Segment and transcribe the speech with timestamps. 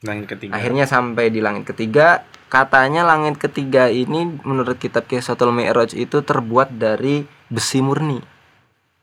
[0.00, 0.54] Langit ketiga.
[0.54, 2.22] Akhirnya sampai di langit ketiga.
[2.48, 8.22] Katanya langit ketiga ini menurut kitab Kisatul Mi'raj itu terbuat dari besi murni.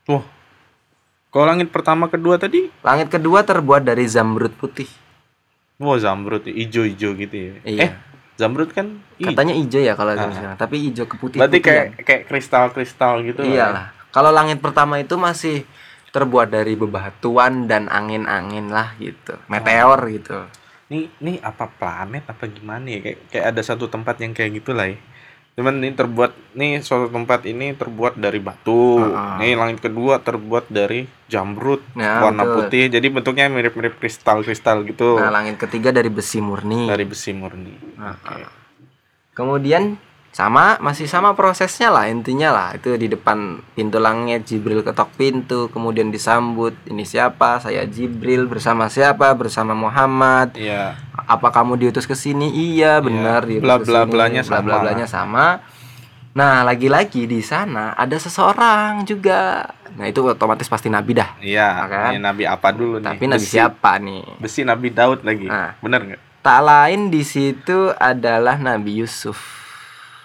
[0.07, 0.25] Wah.
[1.29, 4.87] Kalau langit pertama kedua tadi, Langit kedua terbuat dari zamrud putih.
[5.75, 7.53] wah zamrud ijo-ijo gitu ya.
[7.61, 7.79] Iya.
[7.81, 7.91] Eh,
[8.35, 11.35] zamrud kan i- Katanya hijau ya kalau sana, tapi hijau keputih.
[11.35, 13.43] berarti kayak kayak kristal-kristal gitu.
[13.43, 13.51] lah.
[13.51, 13.87] Iyalah.
[14.09, 15.67] Kalau langit pertama itu masih
[16.09, 19.35] terbuat dari bebatuan dan angin-angin lah gitu.
[19.45, 20.47] Meteor gitu.
[20.85, 22.99] Nih, nih apa planet apa gimana ya?
[23.01, 24.99] Kayak kayak ada satu tempat yang kayak gitulah ya.
[25.55, 28.99] Cuman ini terbuat nih suatu tempat ini terbuat dari batu.
[29.15, 29.39] Ah.
[29.39, 32.55] Nih langit kedua terbuat dari jamrud Ya, warna betul.
[32.67, 32.83] putih.
[32.91, 35.15] Jadi bentuknya mirip-mirip kristal-kristal gitu.
[35.15, 36.85] Nah, langit ketiga dari besi murni.
[36.85, 37.71] dari besi murni.
[37.95, 38.43] Ah, Oke.
[39.31, 39.95] Kemudian
[40.35, 45.71] sama masih sama prosesnya lah intinya lah itu di depan pintu langit Jibril ketok pintu
[45.71, 50.99] kemudian disambut ini siapa saya Jibril bersama siapa bersama Muhammad Iya.
[51.15, 54.67] apa kamu diutus ke sini iya benar diutus Bla- bla- blanya Bla- sama.
[54.67, 55.45] bla- blanya sama
[56.35, 59.63] nah lagi-lagi di sana ada seseorang juga
[59.95, 62.11] nah itu otomatis pasti nabi dah Iya, Kan?
[62.11, 63.07] ini nabi apa dulu nih?
[63.07, 65.47] tapi nabi Besi- siapa nih Besi Nabi Daud lagi.
[65.47, 65.79] Nah.
[65.79, 66.21] Bener nggak?
[66.43, 69.63] tak lain di situ adalah Nabi Yusuf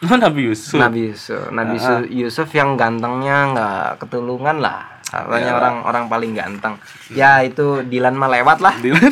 [0.03, 0.81] Oh, Nabi Yusuf.
[0.81, 4.89] Nabi Yusuf, Nabi Yusuf, Yusuf yang gantengnya nggak ketulungan lah.
[5.05, 5.59] Katanya Ya.
[5.59, 6.75] orang orang paling ganteng.
[7.11, 8.79] Ya itu Dilan mah lewat lah.
[8.85, 9.11] Dilan.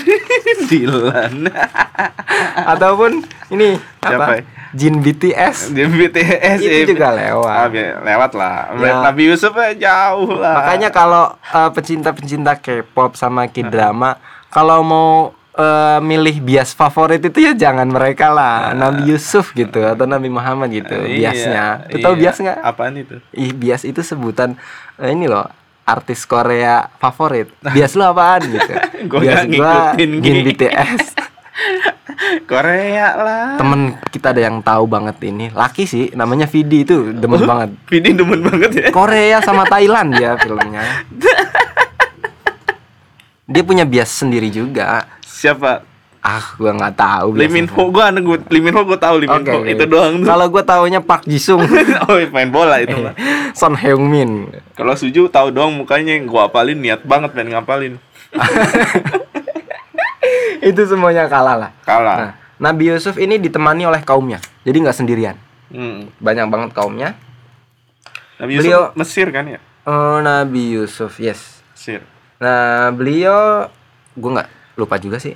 [0.64, 1.34] Dilan.
[2.72, 4.32] Ataupun ini Siapa apa?
[4.34, 4.42] ya?
[4.70, 5.72] Jin BTS.
[5.72, 6.86] Di BTS itu ya.
[6.86, 7.66] juga Ah, lewat.
[7.68, 8.56] bi- lewat lah.
[8.76, 8.94] Ya.
[9.02, 10.54] Nabi Yusuf jauh lah.
[10.56, 14.16] Makanya kalau eh, pecinta-pecinta K-pop sama K-drama
[14.48, 15.08] kalau mau
[15.58, 20.70] eh, milih bias favorit itu ya jangan mereka lah Nabi Yusuf gitu atau Nabi Muhammad
[20.70, 20.94] gitu.
[20.94, 21.64] Iya, biasnya.
[21.90, 22.20] Tuh tahu iya.
[22.22, 22.58] bias nggak?
[22.62, 23.16] Apaan itu?
[23.34, 24.54] Ih, bias itu sebutan
[25.02, 25.50] eh, ini loh
[25.88, 27.48] artis Korea favorit.
[27.64, 28.72] Bias lu apaan gitu?
[29.08, 30.44] Gua bias gua Jin.
[30.46, 31.04] BTS.
[32.50, 33.46] Korea lah.
[33.56, 35.48] Temen kita ada yang tahu banget ini.
[35.48, 37.70] Laki sih, namanya Vidi itu demen banget.
[37.88, 38.86] Vidi demen banget ya.
[38.92, 40.84] Korea sama Thailand dia filmnya.
[43.48, 45.08] Dia punya bias sendiri juga.
[45.38, 45.86] Siapa?
[46.18, 47.38] Ah, gua nggak tahu.
[47.38, 47.70] Lee Min.
[47.70, 50.18] Ho gua anu gua Lee Min Ho gua tahu Lee Min Oke, Ho itu doang
[50.18, 50.26] tuh.
[50.26, 51.62] Kalau gua taunya Park Jisung,
[52.10, 53.14] oh, main bola itu mah.
[53.54, 54.50] Son Heung Min.
[54.74, 57.94] Kalau Suju tahu doang mukanya yang gua apalin niat banget pengen ngapalin.
[60.68, 61.70] itu semuanya kalah lah.
[61.86, 62.16] Kalah.
[62.18, 65.38] Nah, Nabi Yusuf ini ditemani oleh kaumnya, jadi nggak sendirian.
[65.70, 66.10] Hmm.
[66.18, 67.14] Banyak banget kaumnya.
[68.42, 69.62] Nabi Yusuf Beliau- Mesir kan ya?
[69.86, 71.62] Oh, Nabi Yusuf, yes.
[71.78, 72.02] Mesir.
[72.42, 73.70] Nah, beliau
[74.18, 75.34] gue nggak lupa juga sih.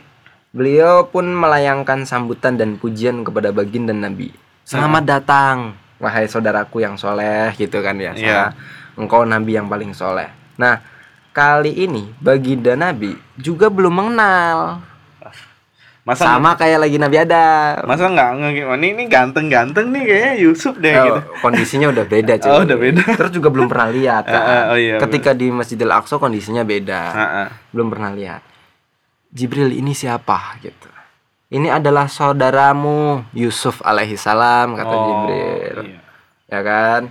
[0.55, 4.31] Beliau pun melayangkan sambutan dan pujian kepada baginda Nabi.
[4.63, 8.15] Selamat datang, wahai saudaraku yang soleh, gitu kan ya.
[8.15, 8.55] Iya.
[8.95, 10.31] Engkau Nabi yang paling soleh.
[10.55, 10.79] Nah,
[11.35, 14.87] kali ini baginda Nabi juga belum mengenal.
[16.03, 17.87] Masa Sama kayak lagi Nabi Adam.
[17.87, 18.31] masa nggak
[18.75, 21.21] ini ini ganteng-ganteng nih kayaknya Yusuf deh Oh, gitu.
[21.39, 22.51] kondisinya udah beda cuy.
[22.59, 23.03] Oh, udah beda.
[23.23, 24.35] Terus juga belum pernah lihat kan.
[24.43, 27.03] Ah, ah, oh iya, Ketika di Masjidil Aqsa kondisinya beda.
[27.15, 27.49] Ah, ah.
[27.71, 28.52] belum pernah lihat.
[29.33, 30.89] Jibril ini siapa gitu.
[31.53, 35.77] Ini adalah saudaramu Yusuf alaihi salam kata Oh, Jibril.
[35.89, 36.01] iya.
[36.49, 37.03] Ya kan?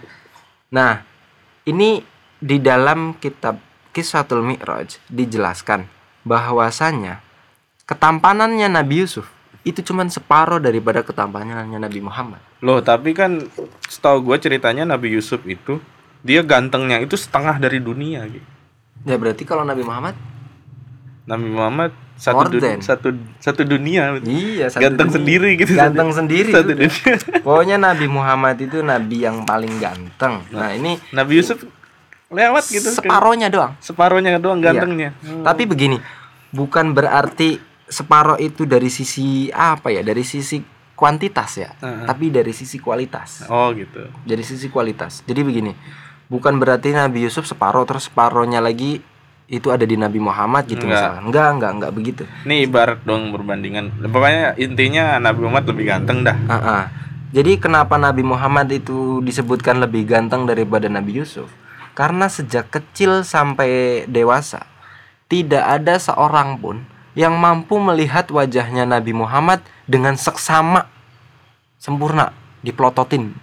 [0.70, 1.02] Nah,
[1.66, 2.02] ini
[2.38, 3.58] di dalam kitab
[3.92, 5.86] Kiswatul Mi'raj dijelaskan
[6.24, 7.22] bahwasanya
[7.86, 9.30] ketampanannya Nabi Yusuf
[9.62, 12.42] itu cuman separuh daripada ketampanannya Nabi Muhammad.
[12.62, 13.46] Loh, tapi kan
[13.86, 15.78] setahu gue ceritanya Nabi Yusuf itu
[16.22, 18.46] dia gantengnya itu setengah dari dunia gitu.
[19.06, 20.14] Ya berarti kalau Nabi Muhammad
[21.32, 22.80] Nabi Muhammad satu More du- than.
[22.84, 23.08] satu
[23.40, 24.20] satu dunia.
[24.22, 25.18] iya satu Ganteng dunia.
[25.18, 25.72] sendiri gitu.
[25.74, 26.52] Ganteng sendiri.
[26.52, 26.76] Satu udah.
[26.78, 27.16] dunia.
[27.48, 30.44] Pokoknya Nabi Muhammad itu nabi yang paling ganteng.
[30.52, 31.64] Nah, ini Nabi Yusuf
[32.28, 32.92] lewat gitu.
[32.92, 33.74] separohnya doang.
[33.80, 34.66] Separohnya doang Iya.
[34.70, 35.10] gantengnya.
[35.42, 35.98] Tapi begini,
[36.50, 40.00] bukan berarti separoh itu dari sisi apa ya?
[40.00, 40.60] Dari sisi
[40.94, 42.06] kuantitas ya, Heeh.
[42.06, 43.48] tapi dari sisi kualitas.
[43.48, 44.06] Oh gitu.
[44.22, 45.26] Dari sisi kualitas.
[45.26, 45.74] Jadi begini,
[46.28, 49.02] bukan berarti Nabi Yusuf separoh terus separohnya lagi
[49.52, 50.96] itu ada di Nabi Muhammad gitu Enggak.
[50.96, 51.24] misalkan.
[51.28, 52.24] Enggak, enggak, enggak begitu.
[52.48, 54.00] Ini ibarat dong perbandingan.
[54.08, 56.38] Pokoknya intinya Nabi Muhammad lebih ganteng dah.
[56.48, 56.84] Ah, ah.
[57.36, 61.52] Jadi kenapa Nabi Muhammad itu disebutkan lebih ganteng daripada Nabi Yusuf?
[61.92, 64.64] Karena sejak kecil sampai dewasa
[65.28, 70.88] tidak ada seorang pun yang mampu melihat wajahnya Nabi Muhammad dengan seksama
[71.76, 72.32] sempurna
[72.64, 73.36] diplototin.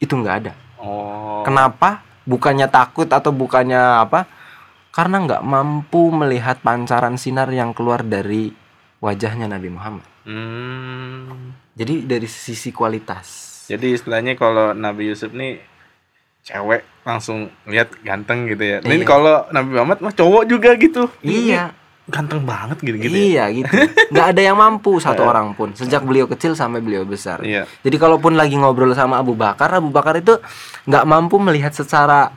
[0.00, 0.52] Itu nggak ada.
[0.80, 1.44] Oh.
[1.44, 2.00] Kenapa?
[2.24, 4.24] Bukannya takut atau bukannya apa?
[4.96, 8.48] Karena nggak mampu melihat pancaran sinar yang keluar dari
[8.96, 10.08] wajahnya Nabi Muhammad.
[10.24, 11.52] Hmm.
[11.76, 13.60] Jadi dari sisi kualitas.
[13.68, 15.60] Jadi istilahnya kalau Nabi Yusuf nih
[16.40, 18.78] cewek langsung lihat ganteng gitu ya.
[18.80, 19.04] Ini Iya.
[19.04, 21.12] kalau Nabi Muhammad mah cowok juga gitu.
[21.20, 21.76] Iya.
[22.06, 23.10] ganteng banget gitu-gitu.
[23.10, 23.18] ya?
[23.18, 23.72] Iya gitu.
[24.14, 27.42] Nggak ada yang mampu satu orang pun sejak beliau kecil sampai beliau besar.
[27.42, 27.66] Iya.
[27.82, 30.38] Jadi kalaupun lagi ngobrol sama Abu Bakar, Abu Bakar itu
[30.86, 32.30] nggak mampu melihat secara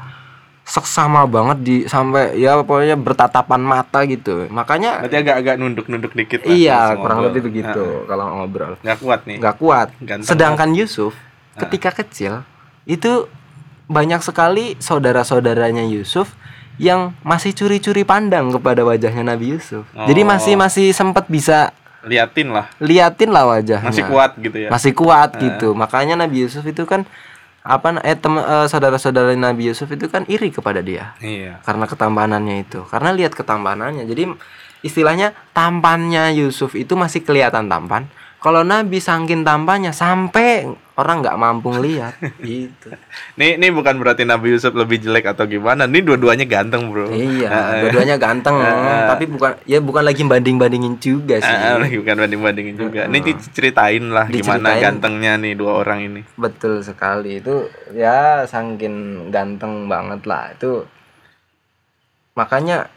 [0.69, 4.45] seksama banget di sampai ya pokoknya bertatapan mata gitu.
[4.47, 6.53] Makanya Berarti agak-agak nunduk-nunduk dikit lah.
[6.53, 7.27] iya kurang ngobrol.
[7.33, 8.73] lebih begitu kalau ngobrol.
[8.85, 9.37] Nggak kuat nih.
[9.41, 9.87] Nggak kuat.
[9.97, 11.17] Ganteng Sedangkan Yusuf
[11.57, 12.45] ketika kecil
[12.85, 13.25] itu
[13.89, 16.37] banyak sekali saudara-saudaranya Yusuf
[16.77, 19.83] yang masih curi-curi pandang kepada wajahnya Nabi Yusuf.
[20.05, 20.27] Jadi Oh.
[20.29, 22.71] masih masih sempat bisa Liatin lah.
[22.79, 23.89] liatin lah wajahnya.
[23.91, 24.69] Masih kuat gitu ya.
[24.71, 25.75] Masih kuat gitu.
[25.75, 27.03] Makanya Nabi Yusuf itu kan
[27.59, 31.59] apa eh tem- eh, saudara-saudara Nabi Yusuf itu kan iri kepada dia Iya.
[31.61, 32.83] karena ketampanannya itu.
[32.87, 34.07] Karena lihat ketampanannya.
[34.07, 34.31] Jadi
[34.79, 38.07] istilahnya tampannya Yusuf itu masih kelihatan tampan.
[38.39, 40.63] Kalau Nabi sangkin tampannya sampai
[40.95, 42.95] orang nggak mampu ngelihat gitu.
[43.35, 45.87] Nih, nih bukan berarti Nabi Yusuf lebih jelek atau gimana.
[45.87, 47.11] Nih dua-duanya ganteng, Bro.
[47.11, 47.79] Iya, Heeh.
[47.83, 48.55] dua-duanya ganteng,
[49.11, 51.51] tapi bukan ya bukan lagi banding-bandingin juga sih.
[51.51, 53.01] Ah, lagi bukan banding-bandingin juga.
[53.11, 56.21] Nih ceritain lah gimana gantengnya nih dua orang ini.
[56.39, 60.87] Betul sekali itu ya sangkin ganteng banget lah itu
[62.39, 62.87] makanya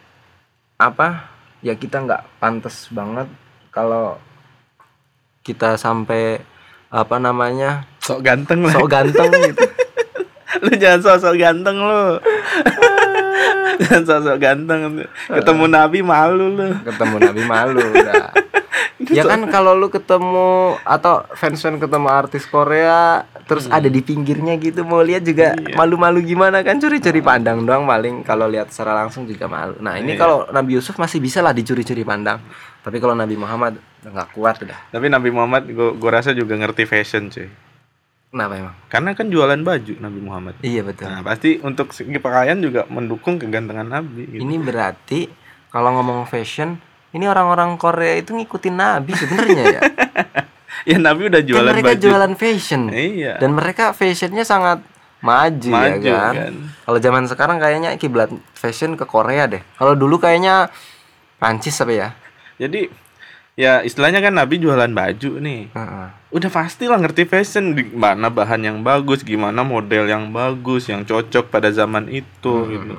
[0.78, 1.26] apa
[1.66, 3.26] ya kita nggak pantas banget
[3.74, 4.14] kalau
[5.42, 6.38] kita sampai
[6.92, 8.74] apa namanya Sok ganteng lah.
[8.74, 9.62] sok ganteng gitu.
[10.62, 12.22] Lu jangan sok-sok ganteng lu.
[13.82, 14.80] jangan sok-sok ganteng.
[15.26, 16.68] Ketemu Nabi malu lu.
[16.86, 18.30] ketemu Nabi malu udah.
[19.10, 24.86] Ya kan kalau lu ketemu atau fans-fans ketemu artis Korea terus ada di pinggirnya gitu
[24.86, 26.78] mau lihat juga malu-malu gimana kan?
[26.78, 29.74] Curi-curi pandang doang paling kalau lihat secara langsung juga malu.
[29.82, 32.38] Nah ini kalau Nabi Yusuf masih bisa lah dicuri-curi pandang
[32.82, 36.82] tapi kalau Nabi Muhammad nggak kuat udah Tapi Nabi Muhammad gua, gua rasa juga ngerti
[36.82, 37.46] fashion, cuy.
[38.28, 40.54] kenapa emang Karena kan jualan baju Nabi Muhammad.
[40.60, 44.40] iya betul Nah, pasti untuk segi pakaian juga mendukung kegantengan Nabi gitu.
[44.40, 45.30] ini berarti
[45.68, 46.76] kalau ngomong fashion
[47.10, 49.82] ini orang-orang Korea itu ngikutin Nabi sebenarnya ya
[50.82, 52.02] Ya Nabi udah Kan jualan mereka baju.
[52.02, 53.38] jualan fashion Iya.
[53.38, 54.82] dan mereka fashionnya sangat
[55.20, 56.34] maju, Maju, ya kan.
[56.34, 56.54] kan.
[56.82, 59.62] Kalau zaman sekarang kayaknya kiblat fashion ke Korea deh.
[59.72, 60.74] Kalau dulu kayaknya
[61.36, 62.08] Prancis apa ya?
[62.62, 62.86] Jadi
[63.58, 65.74] ya istilahnya kan Nabi jualan baju nih.
[65.74, 66.06] Heeh.
[66.32, 71.50] Udah pastilah ngerti fashion di mana bahan yang bagus, gimana model yang bagus, yang cocok
[71.50, 72.94] pada zaman itu gitu.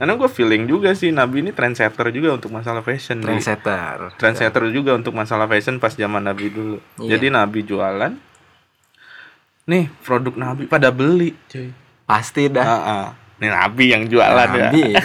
[0.00, 3.22] Karena gue feeling juga sih Nabi ini trendsetter juga untuk masalah fashion.
[3.22, 3.38] nih.
[3.38, 4.18] Trendsetter.
[4.18, 6.82] Trendsetter juga untuk masalah fashion pas zaman Nabi dulu.
[6.98, 7.14] Iya.
[7.14, 8.12] Jadi Nabi jualan.
[9.62, 11.70] Nih produk Nabi pada beli, cuy.
[12.02, 12.66] Pasti dah.
[12.66, 13.06] Ah, ah.
[13.42, 14.94] Ini Nabi yang jualan Nabi.
[14.94, 15.02] ya.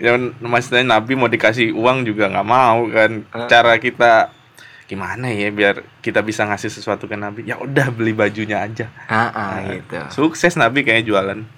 [0.04, 0.12] ya
[0.44, 3.24] maksudnya Nabi mau dikasih uang juga nggak mau kan.
[3.32, 3.48] Ah.
[3.48, 4.28] Cara kita
[4.84, 7.48] gimana ya biar kita bisa ngasih sesuatu ke Nabi?
[7.48, 8.92] Ya udah beli bajunya aja.
[9.08, 9.96] Ah, ah, gitu.
[10.12, 11.48] Sukses Nabi kayak jualan.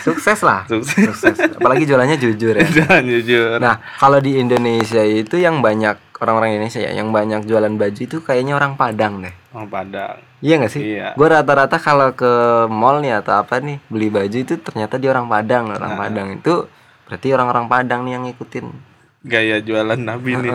[0.00, 0.64] Sukses lah.
[0.72, 1.20] Sukses.
[1.20, 1.36] Sukses.
[1.36, 2.64] Apalagi jualannya jujur ya.
[3.12, 3.60] Jujur.
[3.60, 8.16] Nah, kalau di Indonesia itu yang banyak orang-orang Indonesia ya, yang banyak jualan baju itu
[8.18, 9.34] kayaknya orang Padang deh.
[9.50, 10.22] Oh, Padang.
[10.38, 10.82] Iya gak sih?
[10.94, 11.12] Iya.
[11.12, 12.30] Gue rata-rata kalau ke
[12.66, 16.66] mall nih atau apa nih beli baju itu ternyata dia orang Padang, orang Padang itu
[17.04, 18.66] berarti orang-orang Padang nih yang ngikutin.
[19.22, 20.50] Gaya jualan Nabi nih.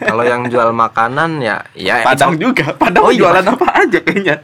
[0.00, 2.72] Kalau yang jual makanan ya, ya Padang juga.
[2.72, 4.36] Padang Oh, iya, jualan apa aja kayaknya.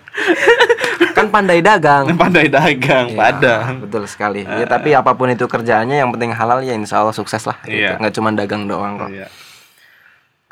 [1.12, 2.12] kan pandai dagang.
[2.20, 3.73] Pandai dagang, Iya, Padang.
[3.81, 4.44] betul sekali.
[4.44, 7.56] Ya tapi apa pun itu kerjaannya yang penting halal ya insya Allah sukses lah.
[7.62, 7.73] gitu.
[7.79, 7.96] Iya.
[7.96, 9.08] Nggak cuma dagang doang kok.
[9.08, 9.29] Iya.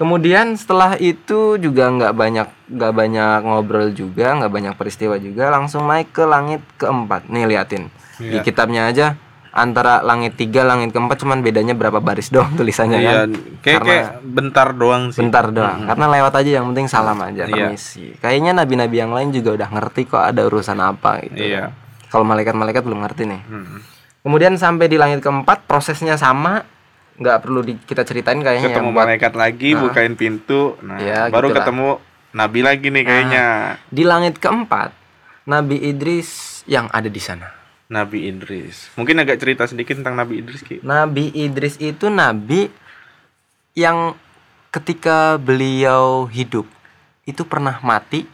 [0.01, 5.85] Kemudian setelah itu juga nggak banyak nggak banyak ngobrol juga, nggak banyak peristiwa juga, langsung
[5.85, 7.29] naik ke langit keempat.
[7.29, 8.41] Nih liatin di Iya.
[8.41, 9.21] kitabnya aja
[9.51, 13.31] antara langit tiga langit keempat cuman bedanya berapa baris doang tulisannya Iya, kan.
[13.61, 15.21] kayak, Karena- kayak bentar doang sih.
[15.21, 17.53] Bentar doang, karena lewat aja yang penting salam aja Iya.
[17.69, 18.17] permisi.
[18.17, 21.45] Kayaknya nabi-nabi yang lain juga udah ngerti kok ada urusan apa gitu.
[21.45, 21.77] Iya.
[22.09, 23.43] Kalau malaikat-malaikat belum ngerti nih.
[23.45, 23.79] Hmm.
[24.21, 26.65] Kemudian sampai di langit keempat prosesnya sama,
[27.21, 30.81] nggak perlu di- kita ceritain kayaknya Ketemu yang buat malaikat lagi, bukain pintu.
[30.81, 31.57] Nah, Ya, baru gitulah.
[31.61, 31.89] ketemu
[32.33, 33.47] Nabi lagi nih kayaknya.
[33.87, 34.97] Di langit keempat,
[35.45, 36.31] Nabi Idris
[36.65, 37.53] yang ada di sana.
[37.87, 38.89] Nabi Idris.
[38.95, 40.79] Mungkin agak cerita sedikit tentang Nabi Idris, Ki.
[40.81, 42.71] Nabi Idris itu nabi
[43.73, 44.15] yang
[44.71, 46.71] ketika beliau hidup
[47.23, 48.31] itu pernah mati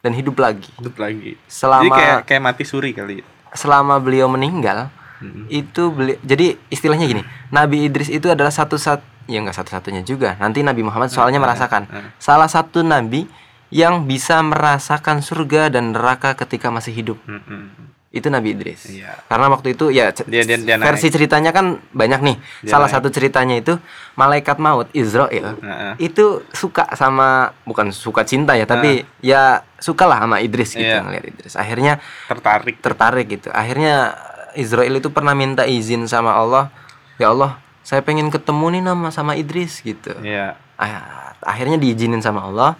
[0.00, 0.72] dan hidup lagi.
[0.74, 1.36] Hidup lagi.
[1.36, 3.20] Jadi Selama kayak kayak mati suri kali.
[3.20, 3.26] ya.
[3.50, 4.88] selama beliau meninggal
[5.20, 5.46] Mm-mm.
[5.48, 10.34] itu beli jadi istilahnya gini, Nabi Idris itu adalah satu sat ya enggak satu-satunya juga.
[10.36, 12.10] Nanti Nabi Muhammad soalnya merasakan eh.
[12.16, 13.28] salah satu nabi
[13.68, 17.18] yang bisa merasakan surga dan neraka ketika masih hidup.
[17.24, 17.92] Mm-mm.
[18.10, 18.90] itu Nabi Idris.
[18.90, 19.22] Iya.
[19.30, 21.14] Karena waktu itu ya Dia- dia- dia versi naik.
[21.14, 22.36] ceritanya kan banyak nih.
[22.66, 22.98] Dia Salah naik.
[22.98, 23.78] satu ceritanya itu
[24.18, 25.94] malaikat maut Israel Heeh.
[26.02, 31.06] itu suka sama bukan suka cinta ya, tapi ya sukalah sama Idris gitu Iya.
[31.06, 31.54] ngeliat Idris.
[31.54, 32.82] Akhirnya Tertarik.
[32.82, 33.48] tertarik gitu.
[33.54, 34.18] Akhirnya
[34.52, 36.70] Israel itu pernah minta izin sama Allah,
[37.16, 40.54] ya Allah, saya pengen ketemu nih nama sama Idris gitu Iya.
[40.76, 42.76] Ah, akhirnya diizinin sama Allah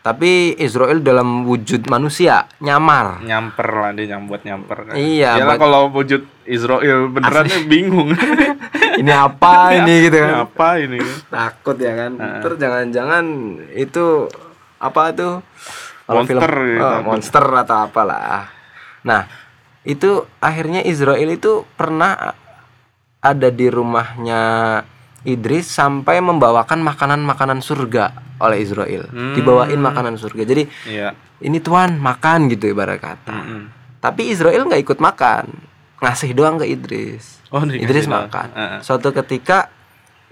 [0.00, 4.94] tapi Israel dalam wujud manusia nyamar Nyamper lah dia nyambut nyamper kan.
[4.96, 8.16] Iya, Iyalah buat- kalau wujud Israel beneran bingung.
[9.00, 10.98] ini apa ini gitu Ini kan apa ini?
[11.28, 13.24] takut ya kan terus jangan-jangan
[13.72, 14.04] itu
[14.80, 15.34] apa tuh
[16.04, 16.80] kalau film Monster gitu.
[16.82, 18.48] oh, monster atau apalah
[19.00, 19.24] nah
[19.82, 22.36] itu akhirnya Israel itu pernah
[23.20, 24.42] ada di rumahnya
[25.20, 29.04] Idris sampai membawakan makanan-makanan surga oleh Israel.
[29.36, 30.48] Dibawain makanan surga.
[30.48, 31.12] Jadi Iya.
[31.44, 33.32] ini tuan makan gitu ibarat kata.
[33.32, 33.62] Mm-mm.
[34.00, 35.44] tapi Israel nggak ikut makan.
[36.00, 37.44] Ngasih doang ke Idris.
[37.52, 38.48] Oh, Idris makan.
[38.56, 38.80] Heeh.
[38.80, 39.68] suatu ketika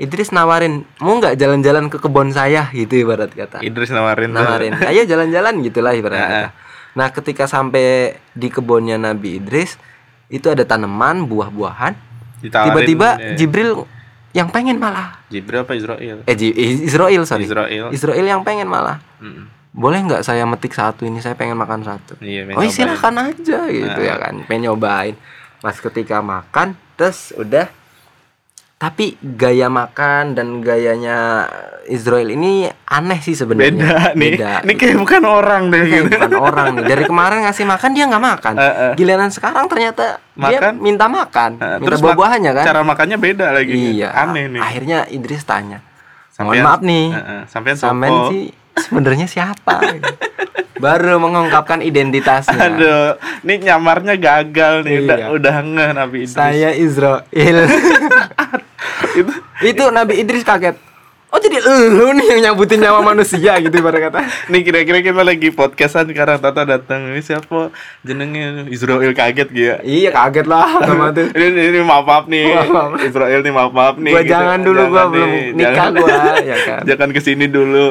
[0.00, 2.72] Idris nawarin mau nggak jalan-jalan ke kebun saya?
[2.72, 3.60] Gitu ibarat kata.
[3.60, 4.32] Idris nawarin.
[4.32, 4.72] nawarin.
[4.88, 6.28] Ayo jalan-jalan gitulah ibarat Heeh.
[6.48, 6.67] kata
[6.98, 9.78] nah ketika sampai di kebunnya Nabi Idris
[10.28, 11.94] itu ada tanaman buah-buahan.
[12.42, 13.86] Tiba-tiba eh, Jibril
[14.36, 15.18] yang pengen malah.
[15.32, 16.22] Jibril apa Israel?
[16.22, 16.36] eh
[16.84, 17.48] Israel sorry.
[17.48, 17.90] Israel.
[17.90, 19.00] Israel yang pengen malah.
[19.18, 19.56] Mm-mm.
[19.78, 21.22] boleh nggak saya metik satu ini?
[21.22, 22.18] Saya pengen makan satu.
[22.18, 24.34] Iya, oh pengen silakan aja gitu ya kan.
[24.50, 25.14] Pengen nyobain.
[25.62, 27.70] Pas ketika makan terus udah
[28.78, 31.50] tapi gaya makan dan gayanya
[31.84, 34.30] Israel ini aneh sih sebenarnya Beda nih.
[34.32, 34.52] Beda.
[34.62, 36.08] Ini kayak bukan orang deh Kayak gitu.
[36.14, 38.92] bukan orang nih dari kemarin ngasih makan dia nggak makan Eh, eh.
[38.94, 40.74] giliran sekarang ternyata dia Makan.
[40.78, 43.74] minta makan Heeh, minta buah-buahannya kan Cara makannya beda lagi.
[43.96, 44.60] iya Aneh nih.
[44.60, 45.82] akhirnya Idris tanya
[46.36, 48.30] mohon Sampean- maaf nih Heeh, sampean Sampean sopo?
[48.30, 48.42] sih
[48.78, 49.74] sebenarnya siapa
[50.78, 55.02] baru mengungkapkan identitasnya Aduh, ini nyamarnya gagal nih.
[55.02, 55.26] Udah Iya.
[55.32, 56.30] udah ngeh Nabi Idris.
[56.32, 57.26] saya Israel
[59.62, 60.76] itu Nabi Idris kaget.
[61.28, 61.60] Oh jadi
[61.92, 64.24] lu nih yang nyabutin nyawa manusia gitu ibarat kata.
[64.48, 67.12] Nih kira-kira kita lagi podcastan sekarang Tata datang.
[67.12, 67.68] Ini siapa?
[68.00, 71.28] Jenengnya Israel kaget gitu ya iya kaget lah sama tuh.
[71.36, 72.48] Ini, ini maaf maaf nih.
[72.48, 72.90] Maaf, maaf.
[73.04, 74.32] Israel nih maaf maaf nih Gua gitu.
[74.32, 76.80] jangan dulu, gua belum nikah jangan, gua, ya kan.
[76.88, 77.86] jangan ke sini dulu.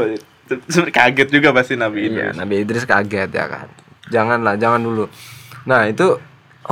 [0.89, 2.35] Kaget juga pasti Nabi iya Idris.
[2.41, 3.67] Nabi Idris kaget ya kan.
[4.09, 5.05] Janganlah jangan dulu.
[5.69, 6.17] Nah itu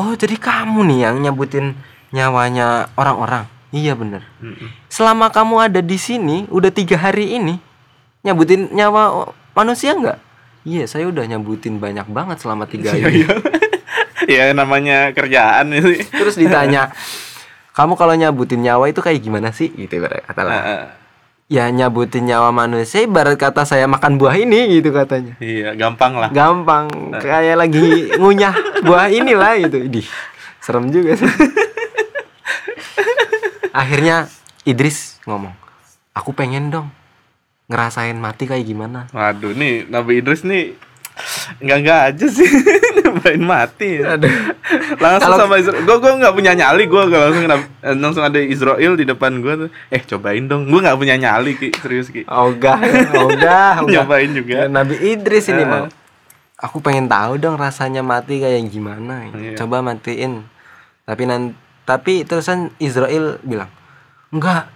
[0.01, 1.77] oh jadi kamu nih yang nyabutin
[2.09, 4.23] nyawanya orang-orang iya bener.
[4.39, 4.71] Mm-mm.
[4.87, 7.59] selama kamu ada di sini udah tiga hari ini
[8.23, 10.17] nyabutin nyawa manusia nggak?
[10.65, 13.27] Iya saya udah nyabutin banyak banget selama tiga hari.
[14.25, 16.89] ya namanya kerjaan ini terus ditanya
[17.77, 19.69] kamu kalau nyabutin nyawa itu kayak gimana sih?
[19.69, 20.55] Gitu ibarat kata lah.
[20.55, 20.83] Heeh.
[21.45, 25.37] ya nyabutin nyawa manusia ibarat kata saya makan buah ini gitu katanya.
[25.37, 26.33] Iya gampang lah.
[26.33, 26.89] Gampang.
[27.21, 30.07] Kayak lagi ngunyah buah inilah gitu Idih,
[30.63, 31.29] serem juga sih
[33.75, 34.31] akhirnya
[34.63, 35.51] Idris ngomong
[36.11, 36.87] aku pengen dong
[37.65, 39.09] ngerasain mati kayak gimana.
[39.09, 40.77] Waduh nih Nabi Idris nih
[41.59, 42.49] nggak nggak aja sih.
[42.95, 44.27] Nyobain mati Aduh.
[44.97, 48.93] langsung Kalau- sama Israel gue gue nggak punya nyali gue langsung eh, langsung ada Israel
[48.93, 49.69] di depan gue tuh.
[49.89, 50.67] Eh cobain dong.
[50.67, 51.69] Gue nggak punya nyali ki.
[51.75, 52.23] Serius ki.
[52.25, 52.77] Ogah
[53.17, 53.91] ogah ogah.
[53.91, 54.53] nyobain juga.
[54.55, 55.67] Ya, Nabi Idris ini Eh.
[55.67, 55.85] mau
[56.55, 59.25] aku pengen tahu dong rasanya mati kayak gimana.
[59.31, 59.57] Iya.
[59.57, 60.45] coba matiin.
[61.03, 63.69] Tapi nanti tapi terusan Israel bilang
[64.29, 64.67] enggak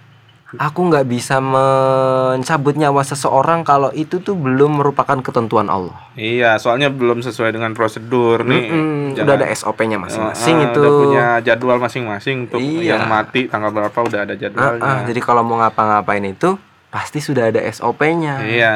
[0.52, 6.88] aku nggak bisa mencabut nyawa seseorang kalau itu tuh belum merupakan ketentuan Allah iya soalnya
[6.88, 10.92] belum sesuai dengan prosedur nih Mm-mm, Jangan- udah ada SOP-nya masing-masing Ah, ah, itu udah
[10.96, 12.96] punya jadwal masing-masing untuk Iya.
[12.96, 17.46] yang mati tanggal berapa udah ada jadwalnya ah, jadi kalau mau ngapa-ngapain itu pasti sudah
[17.48, 18.74] ada SOP-nya iya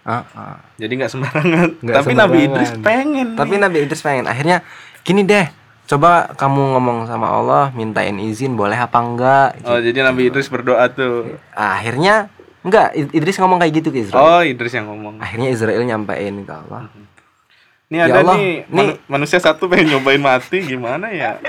[0.00, 0.56] Ah, ah.
[0.74, 2.56] jadi nggak sembarangan Nggak tapi Nabi sembarangan.
[2.56, 4.24] Idris pengen Tapi Nabi Idris pengen.
[4.24, 4.64] Akhirnya
[5.02, 5.44] gini deh.
[5.90, 9.58] Coba kamu ngomong sama Allah, mintain izin boleh apa enggak?
[9.66, 12.30] oh jadi Nabi Idris berdoa tuh Akhirnya
[12.62, 14.22] enggak Idris ngomong kayak gitu ke Israel.
[14.22, 16.86] oh Idris yang ngomong Akhirnya Israel nyampein ke Allah.
[17.90, 21.42] Ini Ya ada Allah, nih, nih- manu- manusia satu pengen nyobain mati gimana ya?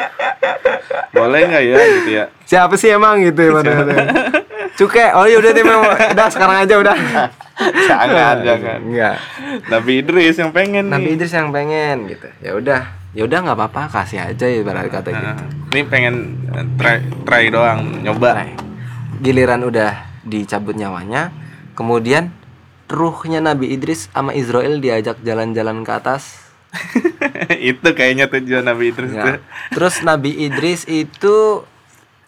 [1.14, 2.26] Boleh nggak ya gitu ya?
[2.42, 3.62] Siapa sih emang gitu ya
[4.74, 6.96] Cuke, oh ya udah deh memang udah sekarang aja udah.
[7.86, 8.80] Jangan, jangan.
[8.82, 9.16] Enggak.
[9.70, 11.16] Nabi Idris yang pengen Nabi nih.
[11.22, 12.26] Idris yang pengen gitu.
[12.42, 15.20] Ya udah, ya udah nggak apa-apa kasih aja ya ibarat kata gitu.
[15.20, 15.44] Nah,
[15.76, 16.16] ini pengen
[16.80, 18.30] try, try doang, nyoba.
[18.40, 18.48] Nah,
[19.20, 21.32] giliran udah dicabut nyawanya,
[21.76, 22.32] kemudian
[22.88, 26.40] ruhnya Nabi Idris sama Israel diajak jalan-jalan ke atas.
[27.72, 29.24] itu kayaknya tujuan Nabi Idris Ya.
[29.24, 29.38] tuh.
[29.76, 31.68] Terus Nabi Idris itu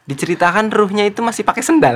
[0.04, 1.96] diceritakan ruhnya itu masih pakai sendal.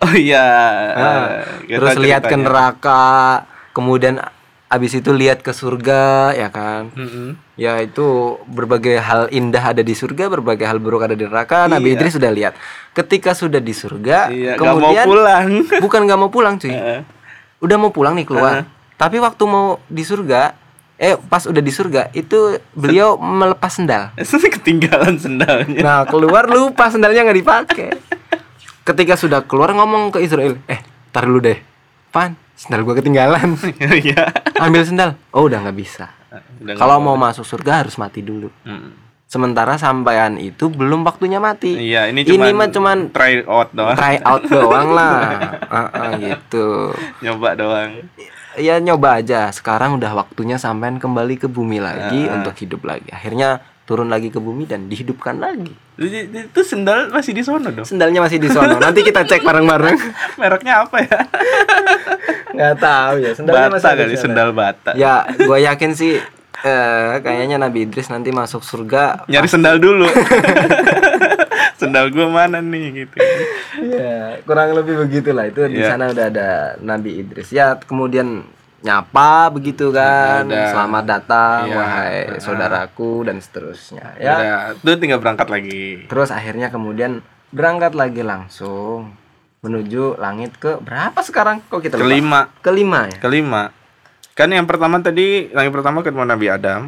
[0.00, 0.46] Oh iya.
[0.94, 3.44] Ah, eh, kita Terus lihat ke neraka,
[3.74, 4.22] kemudian
[4.70, 6.94] abis itu lihat ke surga, ya kan?
[6.94, 7.34] Mm-mm.
[7.58, 11.66] Ya itu berbagai hal indah ada di surga, berbagai hal buruk ada di neraka.
[11.66, 11.94] Nabi Iya.
[11.98, 12.54] Idris sudah lihat.
[12.90, 15.48] Ketika sudah di surga, Iya, nggak mau kemudian pulang.
[15.84, 16.70] bukan nggak mau pulang cuy.
[17.58, 18.62] Udah mau pulang nih keluar.
[18.94, 20.54] Tapi waktu mau di surga,
[20.96, 22.38] eh pas udah di surga itu
[22.70, 24.14] beliau melepas sendal.
[24.54, 25.82] Ketinggalan sendalnya.
[25.82, 27.90] Nah keluar lupa sendalnya nggak dipakai.
[28.80, 31.58] ketika sudah keluar ngomong ke Israel, "Eh, tar dulu deh.
[32.10, 33.56] Pan, sendal gua ketinggalan.
[34.04, 34.28] Iya.
[34.60, 36.12] Ambil sendal." Oh, udah nggak bisa.
[36.60, 38.52] Udah Kalau mau masuk surga harus mati dulu.
[38.52, 38.68] boleh.
[38.68, 38.90] Mm.
[39.24, 41.78] Sementara sampean itu belum waktunya mati.
[41.78, 43.94] Iya, ini Ini cuman mah cuman try out doang.
[43.94, 45.18] try out doang lah.
[45.70, 46.90] Heeh, gitu.
[47.22, 47.90] Nyoba doang.
[48.58, 49.46] Ya nyoba aja.
[49.48, 52.36] Sekarang udah waktunya sampean kembali ke bumi lagi Ah.
[52.36, 53.06] untuk hidup lagi.
[53.08, 55.70] Akhirnya turun lagi ke bumi dan dihidupkan lagi.
[56.00, 57.84] Itu sendal masih di sono dong.
[57.84, 58.80] Sendalnya masih di sono.
[58.80, 59.96] Nanti kita cek bareng-bareng.
[60.40, 61.18] Mereknya apa ya?
[62.56, 63.30] Nggak tahu ya.
[63.36, 64.90] Sendalnya Bata di kali, sendal bata.
[64.96, 66.16] Ya, gue yakin sih
[66.64, 69.28] eh, kayaknya Nabi Idris nanti masuk surga.
[69.28, 70.08] Nyari sendal dulu.
[71.80, 73.16] sendal gua mana nih gitu.
[73.80, 75.48] Iya, kurang lebih begitulah.
[75.48, 75.96] Itu di Iya.
[75.96, 76.48] sana udah ada
[76.80, 77.48] Nabi Idris.
[77.52, 78.44] Ya, kemudian
[78.80, 80.48] nyapa begitu kan.
[80.48, 80.72] Ada.
[80.72, 81.76] Selamat datang Iya.
[81.76, 82.40] wahai Heeh.
[82.40, 84.16] saudaraku dan seterusnya.
[84.16, 84.34] Ya.
[84.40, 86.04] Ya, tuh tinggal berangkat lagi.
[86.08, 87.20] Terus akhirnya kemudian
[87.52, 89.12] berangkat lagi langsung
[89.60, 91.60] menuju langit ke berapa sekarang?
[91.68, 92.04] Kok kita lupa?
[92.08, 93.18] Kelima, Kelima ya.
[93.20, 93.62] kelima.
[94.32, 96.80] Kan yang pertama tadi, langit pertama ketemu Nabi Adam,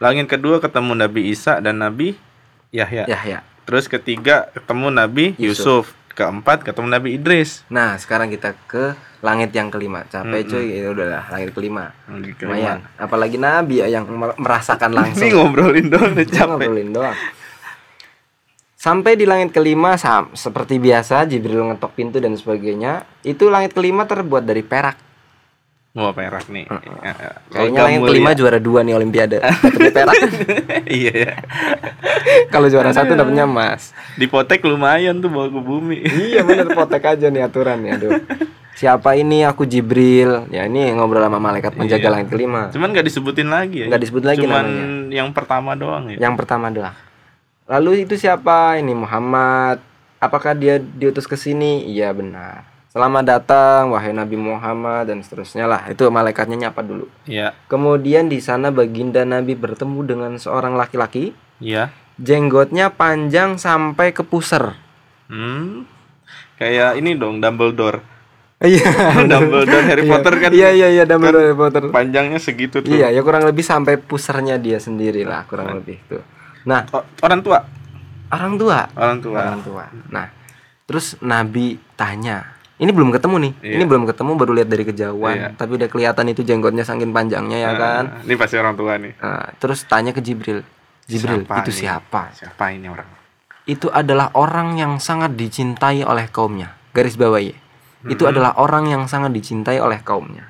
[0.00, 2.16] langit kedua ketemu Nabi Isa dan Nabi
[2.72, 3.04] Yahya.
[3.04, 3.38] Ya, ya.
[3.68, 5.92] Terus ketiga ketemu Nabi Yusuf.
[6.14, 7.66] Keempat ketemu Nabi Idris.
[7.66, 10.06] Nah, sekarang kita ke langit yang kelima.
[10.06, 11.90] Capek cuy, itu udahlah langit kelima.
[12.06, 12.86] Langit Lumayan.
[12.94, 15.20] Apalagi Nabi ya yang mer- merasakan langsung.
[15.20, 16.46] Ini ngobrolin doang udah capek.
[16.46, 17.16] ngobrolin doang.
[18.74, 23.02] Sampai di langit kelima sam- seperti biasa Jibril ngetok pintu dan sebagainya.
[23.20, 25.00] Itu langit kelima terbuat dari perak.
[25.94, 26.66] Wah perak nih.
[26.66, 27.30] Ya, ya.
[27.54, 28.10] Kayaknya mulia.
[28.10, 29.38] kelima juara dua nih Olimpiade.
[29.62, 30.14] Dapetnya perak.
[30.90, 31.32] iya ya.
[32.50, 33.94] Kalau juara satu dapetnya emas.
[34.18, 36.02] Dipotek lumayan tuh bawa ke bumi.
[36.02, 38.10] iya bener potek aja nih aturan ya aduh.
[38.74, 42.10] Siapa ini aku Jibril Ya ini ngobrol sama malaikat penjaga Iya.
[42.10, 43.86] langit kelima Cuman nggak disebutin lagi ya.
[43.86, 45.14] Nggak disebut lagi Cuman namanya.
[45.14, 46.18] yang pertama doang ya.
[46.18, 46.96] Yang pertama doang
[47.70, 48.82] Lalu itu siapa?
[48.82, 49.78] Ini Muhammad
[50.18, 51.86] Apakah dia diutus ke sini?
[51.86, 57.50] Iya benar Selamat datang wahai Nabi Muhammad dan seterusnya lah Itu malaikatnya nyapa dulu Iya.
[57.66, 61.90] Kemudian di sana baginda Nabi bertemu dengan seorang laki-laki Iya.
[62.14, 64.78] Jenggotnya panjang sampai ke puser
[65.26, 65.88] Hmm.
[66.54, 67.98] Kayak ini dong Dumbledore.
[68.60, 68.86] Iya
[69.32, 70.12] Dumbledore Harry Iya.
[70.14, 70.50] Potter kan.
[70.52, 72.86] Iya iya iya Dumbledore Harry Potter Panjangnya segitu tuh.
[72.86, 76.22] Iya, ya kurang lebih sampai pusernya dia sendiri lah, kurang lebih tuh.
[76.62, 77.58] Nah, O- orang tua.
[78.30, 79.40] orang tua, Orang tua.
[79.40, 79.84] orang tua.
[80.12, 80.28] Nah,
[80.84, 83.72] terus Nabi tanya, ini belum ketemu nih, Iya.
[83.78, 85.48] ini belum ketemu baru lihat dari kejauhan, Iya.
[85.54, 88.04] tapi udah kelihatan itu jenggotnya saking panjangnya ya kan.
[88.10, 89.14] Ah, ini pasti orang tua nih.
[89.16, 90.66] Nah, terus tanya ke Jibril,
[91.06, 91.78] Jibril Siapa itu nih?
[91.78, 92.22] siapa?
[92.34, 93.08] Siapa ini orang?
[93.64, 96.74] Itu adalah orang yang sangat dicintai oleh kaumnya.
[96.90, 97.54] Garis bawahi.
[98.04, 98.30] Itu Mhm.
[98.34, 100.44] adalah orang yang sangat dicintai oleh kaumnya.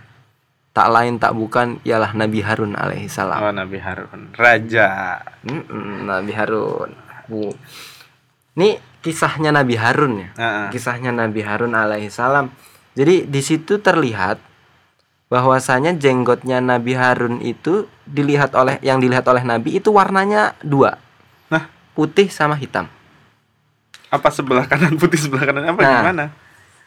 [0.74, 3.38] Tak lain tak bukan ialah Nabi Harun alaihissalam.
[3.38, 4.34] Oh, Nabi Harun.
[4.34, 5.22] Raja.
[5.46, 6.90] Mm-mm, Nabi Harun.
[7.30, 7.54] Bu.
[8.54, 8.74] Ini
[9.05, 10.29] kisahnya Nabi Harun ya.
[10.35, 10.69] Ah, ah.
[10.73, 12.49] Kisahnya Nabi Harun alaihissalam.
[12.97, 14.40] Jadi di situ terlihat
[15.29, 20.97] bahwasanya jenggotnya Nabi Harun itu dilihat oleh yang dilihat oleh Nabi itu warnanya dua,
[21.51, 22.88] Nah, putih sama hitam.
[24.09, 25.90] apa sebelah kanan putih sebelah kanan apa Nah.
[26.01, 26.25] gimana?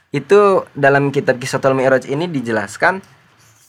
[0.09, 3.03] Itu dalam kitab Kisatul Mi'raj ini dijelaskan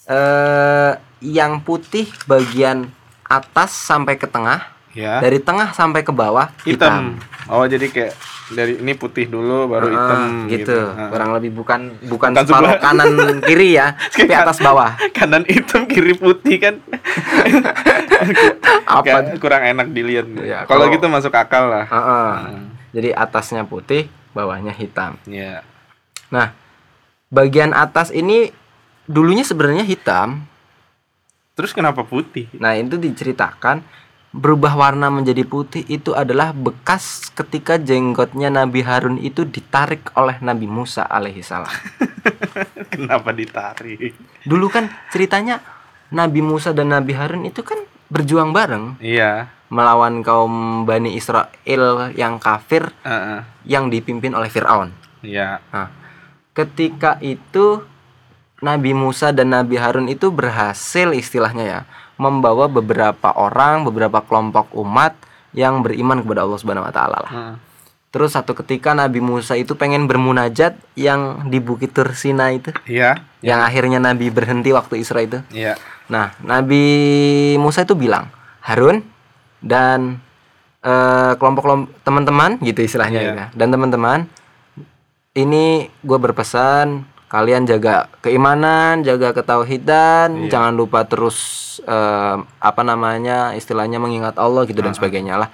[0.07, 2.87] eh yang putih bagian
[3.27, 4.63] atas sampai ke tengah,
[4.97, 5.21] Ya.
[5.21, 7.19] dari tengah sampai ke bawah hitam.
[7.19, 7.49] hitam.
[7.49, 8.13] Oh, jadi kayak
[8.49, 10.79] dari ini putih dulu baru Ah, hitam gitu.
[10.97, 11.09] Ah.
[11.13, 13.11] Kurang lebih bukan bukan, Bukan separuh kanan
[13.45, 14.97] kiri ya, tapi atas bawah.
[15.13, 16.75] Kanan hitam kiri putih kan.
[18.89, 19.37] Apa?
[19.37, 20.27] Kurang enak dilihat.
[20.41, 21.85] Ya, kalau gitu masuk akal lah.
[21.89, 22.31] Heeh.
[22.57, 22.67] Hmm.
[22.97, 25.21] Jadi atasnya putih, bawahnya hitam.
[25.29, 25.61] Ya.
[26.33, 26.57] Nah,
[27.29, 28.49] bagian atas ini
[29.05, 30.49] dulunya sebenarnya hitam.
[31.53, 32.49] Terus kenapa putih?
[32.57, 33.83] Nah, itu diceritakan
[34.29, 40.69] berubah warna menjadi putih itu adalah bekas ketika jenggotnya Nabi Harun itu ditarik oleh Nabi
[40.69, 41.73] Musa alaihissalam.
[42.93, 44.13] kenapa ditarik?
[44.45, 45.65] Dulu kan ceritanya
[46.13, 49.53] Nabi Musa dan Nabi Harun itu kan berjuang bareng Iya.
[49.69, 53.45] melawan kaum Bani Israel yang kafir Heeh.
[53.69, 54.93] yang dipimpin oleh Firaun.
[55.21, 55.61] Iya.
[55.69, 55.93] Nah,
[56.57, 57.85] ketika itu
[58.59, 61.81] Nabi Musa dan Nabi Harun itu berhasil istilahnya ya
[62.19, 65.15] membawa beberapa orang, beberapa kelompok umat
[65.55, 67.33] yang beriman kepada Allah Subhanahu wa taala lah.
[67.33, 67.55] Heeh.
[68.09, 73.21] Terus satu ketika Nabi Musa itu pengen bermunajat yang di Bukit Tursina itu, Iya.
[73.45, 75.45] yang akhirnya Nabi berhenti waktu Isra itu.
[75.53, 75.77] Iya.
[76.09, 76.85] Nah, Nabi
[77.61, 78.33] Musa itu bilang,
[78.65, 79.05] Harun
[79.61, 80.25] dan
[80.79, 83.33] eh, kelompok-kelompok teman-teman gitu istilahnya Iya.
[83.35, 83.47] ya.
[83.53, 84.25] Dan teman-teman,
[85.37, 90.59] ini gue berpesan kalian jaga keimanan, jaga ketauhidan, Iya.
[90.59, 91.37] jangan lupa terus
[91.85, 95.49] eh, apa namanya istilahnya mengingat Allah gitu dan sebagainya lah.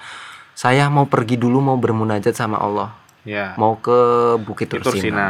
[0.55, 2.95] Saya mau pergi dulu mau bermunajat sama Allah.
[3.25, 3.57] Ya.
[3.57, 3.97] mau ke
[4.45, 5.01] Bukit Tursina.
[5.01, 5.29] Sina.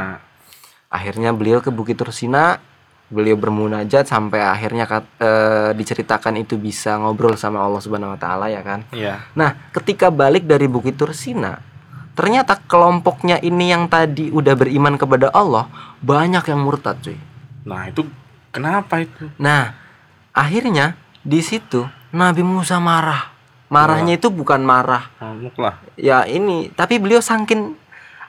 [0.91, 2.60] Akhirnya beliau ke Bukit Tursina,
[3.08, 4.84] beliau bermunajat sampai akhirnya
[5.23, 8.84] eh, diceritakan itu bisa ngobrol sama Allah Subhanahu wa taala ya kan.
[8.91, 9.23] Iya.
[9.39, 11.55] Nah, ketika balik dari Bukit Tursina,
[12.15, 15.67] ternyata kelompoknya ini yang tadi udah beriman kepada Allah,
[15.99, 17.19] banyak yang murtad, cuy.
[17.67, 18.08] Nah, itu
[18.56, 19.28] kenapa itu?
[19.36, 19.75] Nah,
[20.32, 21.84] akhirnya di situ
[22.15, 23.36] Nabi Musa marah.
[23.65, 25.10] Marahnya itu bukan marah
[25.58, 25.75] lah.
[25.97, 27.73] ya ini, tapi beliau sangkin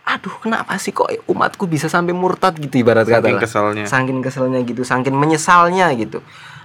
[0.07, 3.43] aduh kenapa sih kok umatku bisa sampai murtad gitu ibarat kata Saking lah.
[3.43, 3.85] keselnya.
[3.85, 6.23] Saking keselnya gitu, saking menyesalnya gitu.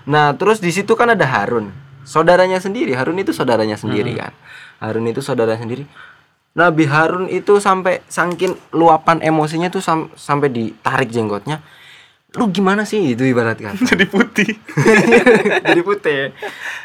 [0.07, 1.73] Nah, terus di situ kan ada Harun,
[2.07, 2.95] saudaranya sendiri.
[2.95, 4.33] Harun itu saudaranya sendiri kan.
[4.81, 5.85] Harun itu saudara sendiri.
[6.51, 11.63] Nabi Harun itu sampai saking luapan emosinya tuh sam- sampai ditarik jenggotnya.
[12.35, 13.79] Lu gimana sih itu ibarat kata.
[13.91, 14.51] Jadi putih.
[15.67, 16.31] Jadi putih.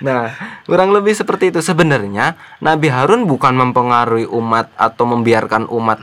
[0.02, 0.34] Nah,
[0.66, 6.02] kurang lebih seperti itu sebenarnya Nabi Harun bukan mempengaruhi umat atau membiarkan umat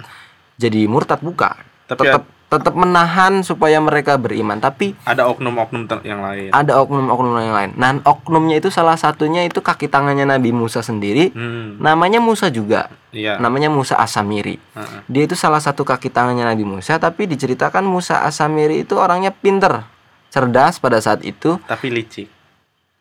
[0.55, 1.59] jadi murtad bukan.
[1.89, 6.53] Tapi tetap tetap menahan supaya mereka beriman, tapi Ada oknum-oknum yang lain.
[6.53, 7.71] ada oknum-oknum yang lain.
[7.73, 11.33] Nah, oknumnya itu salah satunya itu kaki tangannya Nabi Musa sendiri.
[11.33, 11.81] Hmm.
[11.81, 12.93] Namanya Musa juga.
[13.09, 13.41] Iya.
[13.41, 14.61] Namanya Musa Asamiri.
[14.61, 14.99] Heeh.
[15.09, 19.81] Dia itu salah satu kaki tangannya Nabi Musa, tapi diceritakan Musa Asamiri itu orangnya pinter,
[20.29, 22.27] cerdas pada saat itu, Tapi licik.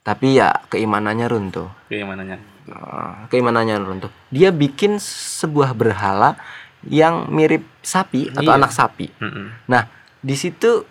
[0.03, 1.69] tapi ya keimanannya runtuh.
[1.87, 2.25] Gimana
[2.71, 4.11] Ah, keimanannya runtuh.
[4.31, 6.39] Dia bikin sebuah berhala
[6.85, 8.59] yang mirip sapi atau Iya.
[8.59, 9.07] anak sapi.
[9.13, 9.47] Heeh.
[9.67, 9.83] Nah,
[10.17, 10.83] di situ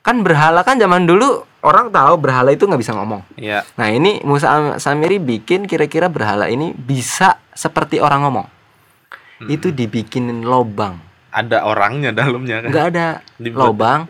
[0.00, 1.28] kan berhala kan zaman dulu
[1.60, 3.20] orang tahu berhala itu nggak bisa ngomong.
[3.34, 3.64] Iya.
[3.74, 8.46] Nah, ini Musa Am- Samiri bikin kira-kira berhala ini bisa seperti orang ngomong.
[9.42, 11.00] Itu dibikinin lobang.
[11.30, 12.70] Ada orangnya dalamnya kan.
[12.70, 14.00] nggak ada Dibuat- lobang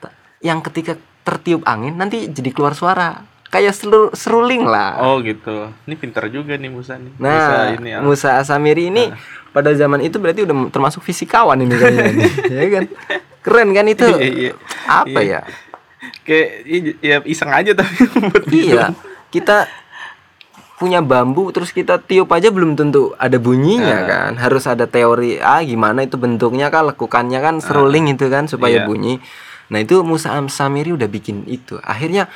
[0.00, 3.22] t- yang ketika tertiup angin nanti jadi keluar suara.
[3.50, 5.02] Kayak selu- seruling lah.
[5.02, 5.74] Oh gitu.
[5.82, 7.10] Ini pintar juga nih Musa nih.
[7.18, 7.98] Nah, ini ya.
[7.98, 9.10] Musa Asamiri ini
[9.50, 12.84] pada zaman itu berarti udah termasuk fisikawan ini kayaknya ya kan?
[13.40, 14.06] Keren kan itu?
[14.06, 14.52] Iya, iya.
[14.86, 15.40] Apa Iya.
[15.42, 16.10] ya?
[16.22, 16.48] Kayak
[17.00, 18.70] ya iseng aja tapi buat gitu.
[18.70, 18.94] Iya.
[19.28, 19.66] Kita
[20.76, 24.06] punya bambu terus kita tiup aja belum tentu ada bunyinya Nah.
[24.06, 24.32] kan.
[24.38, 28.86] Harus ada teori ah gimana itu bentuknya kan lekukannya kan seruling itu kan supaya Iya.
[28.86, 29.18] bunyi.
[29.70, 31.78] Nah, itu Musa Asamiri udah bikin itu.
[31.80, 32.26] Akhirnya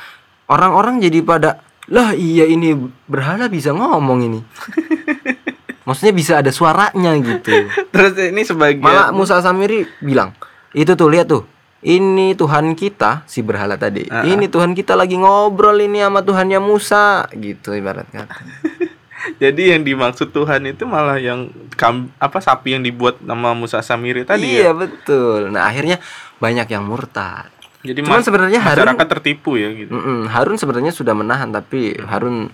[0.49, 2.73] orang-orang jadi pada lah iya ini
[3.05, 4.39] berhala bisa ngomong ini.
[5.85, 7.69] Maksudnya bisa ada suaranya gitu.
[7.93, 10.33] Terus ini sebagian Malah Musa Samiri bilang,
[10.73, 11.45] itu tuh lihat tuh,
[11.85, 14.09] ini Tuhan kita si berhala tadi.
[14.09, 18.33] Ah, Ini Tuhan kita lagi ngobrol ini sama Tuhannya Musa, gitu ibarat kata.
[19.41, 24.25] Jadi yang dimaksud Tuhan itu malah yang kam, apa sapi yang dibuat nama Musa Samiri
[24.25, 24.73] tadi iya ya.
[24.73, 25.53] betul.
[25.53, 26.01] Nah akhirnya
[26.41, 27.49] banyak yang murtad.
[27.85, 29.93] Jadi Cuman mas- sebenarnya Harun- masyarakat tertipu ya gitu.
[29.93, 32.49] Mm-mm, Harun sebenarnya sudah menahan tapi Harun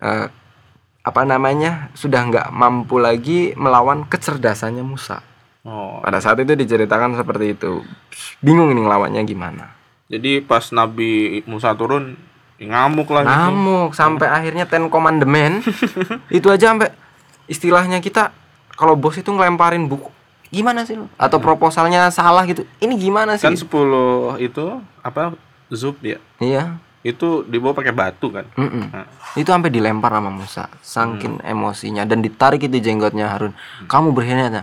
[0.00, 0.26] eh,
[1.02, 5.20] apa namanya sudah nggak mampu lagi melawan kecerdasannya Musa.
[5.62, 6.00] Oh.
[6.00, 7.84] Pada saat itu diceritakan seperti itu.
[8.40, 9.76] Bingung ini ngelawannya gimana.
[10.08, 12.16] Jadi pas Nabi Musa turun
[12.56, 13.32] ya ngamuk lah gitu.
[13.32, 15.66] ngamuk sampai akhirnya ten commandment
[16.30, 16.94] itu aja sampai
[17.44, 18.30] istilahnya kita
[18.72, 20.14] kalau bos itu ngelemparin buku
[20.52, 21.08] gimana sih lu?
[21.16, 22.68] Atau proposalnya salah gitu?
[22.78, 23.48] Ini gimana sih?
[23.48, 24.64] Kan 10 itu
[25.00, 25.32] apa
[25.72, 26.20] Zub ya.
[26.38, 26.76] iya.
[27.02, 28.46] Itu dibawa pakai batu kan.
[28.54, 28.94] Mm-mm.
[28.94, 30.70] Nah, itu sampai dilempar sama Musa.
[30.84, 32.06] Saking emosinya.
[32.06, 33.56] Dan ditarik itu jenggotnya Harun.
[33.90, 34.62] Kamu berkhianat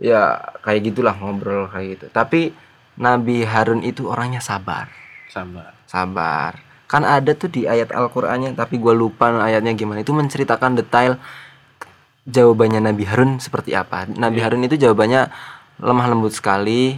[0.00, 2.06] ya kayak gitulah ngobrol kayak gitu.
[2.10, 2.52] Tapi
[3.00, 4.88] Nabi Harun itu orangnya sabar.
[5.30, 5.72] Sabar.
[5.86, 6.52] sabar.
[6.90, 10.02] Kan ada tuh di ayat Al-Qur'annya tapi gua lupa ayatnya gimana.
[10.02, 11.16] Itu menceritakan detail
[12.26, 14.08] jawabannya Nabi Harun seperti apa?
[14.08, 15.30] Nabi Harun itu jawabannya
[15.80, 16.96] lemah lembut sekali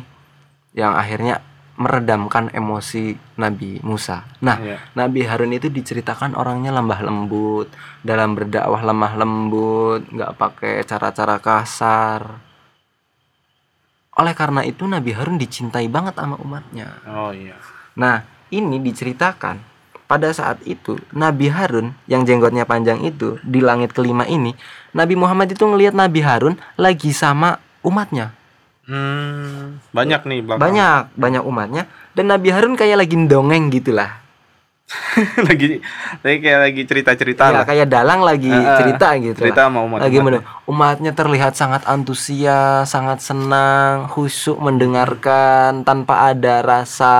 [0.74, 1.44] yang akhirnya
[1.76, 4.28] meredamkan emosi Nabi Musa.
[4.44, 4.76] Nah Iya.
[4.92, 7.72] Nabi Harun itu diceritakan orangnya lemah lembut
[8.04, 12.22] dalam berdakwah lemah lembut nggak pakai cara-cara kasar.
[14.12, 16.92] Oleh karena itu Nabi Harun dicintai banget sama umatnya.
[17.08, 17.56] Oh iya.
[17.96, 18.20] Nah,
[18.52, 19.56] ini diceritakan
[20.04, 24.52] pada saat itu Nabi Harun yang jenggotnya panjang itu di langit kelima ini,
[24.92, 28.32] Nabi Muhammad itu ngelihat Nabi Harun lagi sama umatnya.
[28.82, 30.60] Hmm, banyak nih belakang.
[30.60, 34.20] Banyak, banyak umatnya dan Nabi Harun kayak lagi dongeng gitulah.
[35.48, 35.80] lagi
[36.20, 37.64] lagi kayak lagi cerita-cerita Ya, lah.
[37.64, 38.76] kayak dalang lagi ah.
[38.76, 39.68] cerita gitu Cerita lah.
[39.72, 39.98] sama umat.
[40.04, 40.44] Lagi mendengar.
[40.66, 47.16] Umatnya terlihat sangat antusias, sangat senang, khusyuk mendengarkan tanpa ada rasa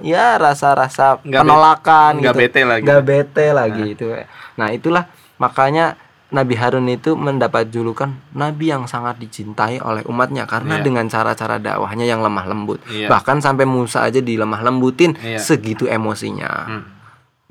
[0.00, 2.42] ya rasa-rasa be- penolakan nggak gitu.
[2.48, 2.84] bete lagi.
[2.88, 4.06] Nggak bete lagi itu.
[4.54, 5.04] Nah, itulah
[5.36, 6.00] makanya
[6.32, 10.84] Nabi Harun itu mendapat julukan nabi yang sangat dicintai oleh umatnya karena Iya.
[10.84, 12.80] dengan cara-cara dakwahnya yang lemah lembut.
[12.88, 13.12] Iya.
[13.12, 15.36] Bahkan sampai Musa aja dilemah lembutin Iya.
[15.38, 16.50] segitu emosinya.
[16.66, 16.84] Hmm.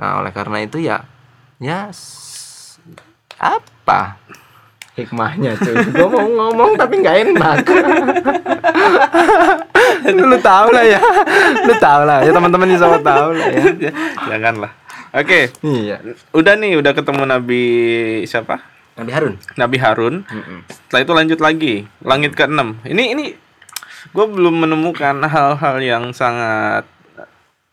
[0.01, 1.05] Nah, oleh karena itu ya
[1.61, 1.93] ya
[3.37, 4.17] apa?
[4.91, 7.63] hikmahnya cuy gue mau ngomong tapi nggak enak
[10.19, 10.99] lu tahu lah ya
[11.63, 13.47] lu tahu lah ya teman-teman di sama tahu lah
[13.79, 13.91] ya
[14.35, 14.71] Janganlah.
[15.11, 15.99] Oke, iya
[16.31, 17.63] udah nih, udah ketemu Nabi
[18.23, 18.63] siapa?
[19.01, 20.15] Nabi Harun Nabi Harun.
[20.69, 22.85] Setelah itu lanjut lagi, langit ke-6.
[22.85, 23.25] Ini ini
[24.07, 26.85] gue belum menemukan hal-hal yang sangat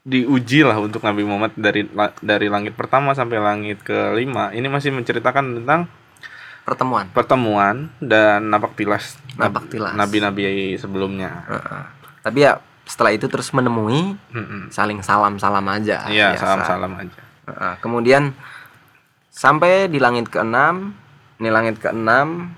[0.03, 1.85] diuji lah untuk Nabi Muhammad dari
[2.19, 4.49] dari langit pertama sampai langit kelima.
[4.51, 5.85] Ini masih menceritakan tentang
[6.64, 9.93] pertemuan pertemuan dan napak tilas Napak tilas.
[9.95, 11.45] nabi-nabi sebelumnya.
[11.49, 11.83] Heeh.
[12.21, 14.69] tapi ya setelah itu terus menemui Mm-mm.
[14.69, 16.45] saling salam-salam aja Iya, biasa.
[16.45, 17.21] salam-salam aja.
[17.47, 18.37] Heeh, kemudian
[19.29, 20.93] sampai di langit keenam
[21.38, 22.53] ini langit keenam.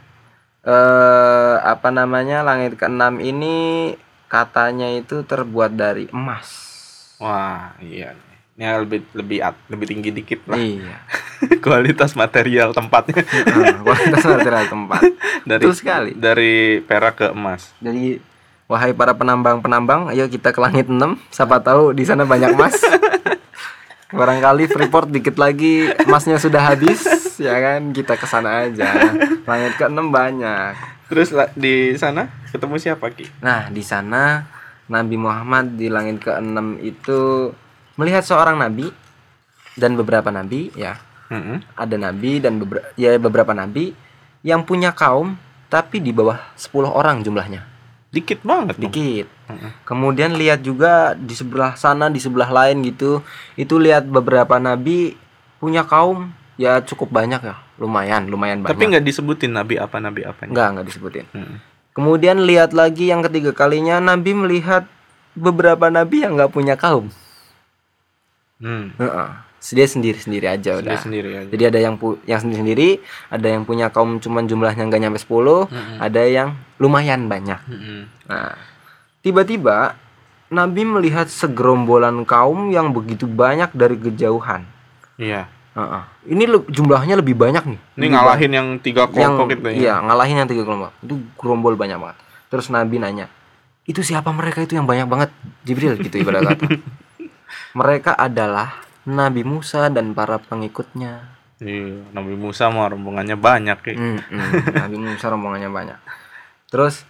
[0.60, 2.40] Eh apa namanya?
[2.40, 3.92] Langit keenam ini
[4.26, 6.48] katanya itu terbuat dari emas.
[7.16, 8.12] Wah, iya.
[8.52, 10.56] Ini lebih lebih at- lebih tinggi dikit lah.
[10.56, 10.96] Iya.
[11.64, 13.24] Kualitas material tempatnya.
[13.24, 15.00] Heeh, kualitas material tempat.
[15.48, 16.12] Dari betul sekali.
[16.12, 17.72] dari perak ke emas.
[17.80, 18.20] jadi
[18.68, 22.76] wahai para penambang-penambang ayo kita ke langit 6 siapa tahu di sana banyak emas
[24.10, 27.02] barangkali Freeport dikit lagi emasnya sudah habis
[27.38, 29.14] ya kan kita ke sana aja
[29.48, 33.26] langit ke 6 banyak Terus di sana ketemu siapa Ki?
[33.42, 34.46] Nah, di sana
[34.86, 37.50] Nabi Muhammad di langit ke-6 itu
[37.98, 38.86] melihat seorang nabi
[39.74, 40.94] dan beberapa nabi ya.
[41.34, 41.66] Mm-mm.
[41.74, 43.90] Ada nabi dan beberapa ya beberapa nabi
[44.46, 45.34] yang punya kaum
[45.66, 47.66] tapi di bawah 10 orang jumlahnya.
[48.10, 48.90] Dikit banget dong.
[48.90, 49.26] Dikit.
[49.86, 53.22] Kemudian lihat juga di sebelah sana, di sebelah lain gitu.
[53.54, 55.14] Itu lihat beberapa nabi
[55.62, 57.56] punya kaum ya cukup banyak ya.
[57.78, 58.74] Lumayan, lumayan banyak.
[58.74, 60.50] Tapi nggak disebutin nabi apa nabi apanya.
[60.50, 61.26] Enggak, enggak disebutin.
[61.30, 61.56] Mm.
[61.90, 64.86] Kemudian lihat lagi yang ketiga kalinya Nabi melihat
[65.34, 67.10] beberapa nabi yang nggak punya kaum.
[68.62, 68.94] Hmm.
[68.94, 69.30] Heeh.
[69.62, 70.98] Dia sendiri-sendiri aja Dia udah.
[70.98, 71.48] sendiri aja.
[71.48, 75.68] Jadi ada yang pu- yang sendiri-sendiri, ada yang punya kaum cuman jumlahnya nggak nyampe 10,
[76.00, 77.60] ada yang lumayan banyak.
[77.62, 78.00] Mm-mm.
[78.26, 78.56] Nah,
[79.20, 79.94] tiba-tiba
[80.48, 84.64] Nabi melihat segerombolan kaum yang begitu banyak dari kejauhan.
[85.14, 85.46] Iya.
[85.70, 86.02] Heeh.
[86.26, 87.80] Ini le- jumlahnya lebih banyak nih.
[87.94, 89.74] Ini ngalahin yang tiga yang kelompok itu ya.
[89.76, 92.16] iya ngalahin yang tiga kelompok itu gerombol banyak banget
[92.48, 93.30] terus Nabi nanya
[93.84, 95.30] itu siapa mereka itu yang banyak banget
[95.62, 96.66] Jibril gitu ibarat kata
[97.78, 103.92] mereka adalah Nabi Musa dan para pengikutnya Iya, Nabi Musa mah rombongannya banyak Ki.
[103.92, 104.50] Mm, mm.
[104.80, 105.98] Nabi Musa rombongannya banyak
[106.72, 107.04] terus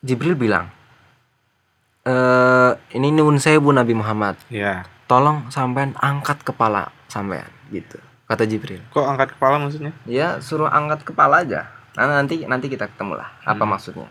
[0.00, 0.72] Jibril bilang
[2.04, 4.88] eh ini nun sewu Nabi Muhammad Iya.
[5.04, 9.92] tolong sampean angkat kepala sampean gitu kata Jibril Kok angkat kepala maksudnya?
[10.06, 11.66] Ya suruh angkat kepala aja.
[11.98, 14.06] Nah, nanti nanti kita ketemu lah apa maksudnya.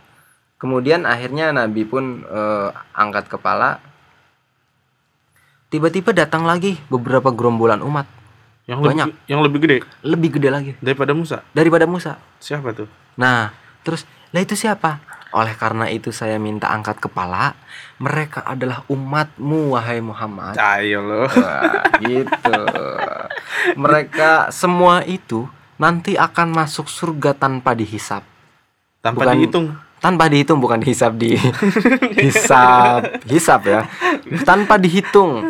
[0.60, 3.80] Kemudian akhirnya Nabi pun eh, angkat kepala.
[5.70, 8.10] Tiba-tiba datang lagi beberapa gerombolan umat
[8.66, 9.08] Yang Banyak.
[9.08, 11.42] lebih yang lebih gede lebih gede lagi daripada Musa.
[11.52, 12.18] daripada Musa.
[12.38, 12.86] Siapa tuh?
[13.16, 13.50] Nah,
[13.82, 15.02] terus lah itu siapa?
[15.30, 17.54] Oleh karena itu saya minta angkat kepala.
[17.98, 20.58] Mereka adalah umatmu wahai Muhammad.
[20.58, 21.26] Ayo lo.
[22.00, 22.62] Gitu.
[23.76, 25.46] Mereka semua itu
[25.78, 28.26] nanti akan masuk surga tanpa dihisap.
[29.00, 29.68] Tanpa Bukan- dihitung.
[30.00, 31.36] Tanpa dihitung bukan dihisap di
[32.24, 33.82] hisap hisap ya.
[34.42, 35.44] Tanpa dihitung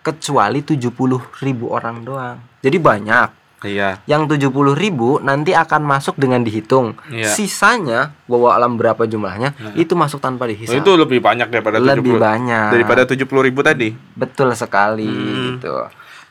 [0.00, 0.92] kecuali 70
[1.40, 2.38] ribu orang doang.
[2.60, 3.28] Jadi banyak.
[3.62, 3.98] iya.
[4.04, 6.94] Yang 70 ribu nanti akan masuk dengan dihitung.
[7.08, 7.26] Iya.
[7.28, 10.76] Sisanya bawa alam berapa jumlahnya itu masuk tanpa Oh, dihisap.
[10.76, 12.68] itu lebih banyak daripada Lebih 70 banyak.
[12.70, 13.90] daripada 70 ribu tadi.
[14.14, 15.58] Betul sekali Hmm.
[15.58, 15.74] gitu.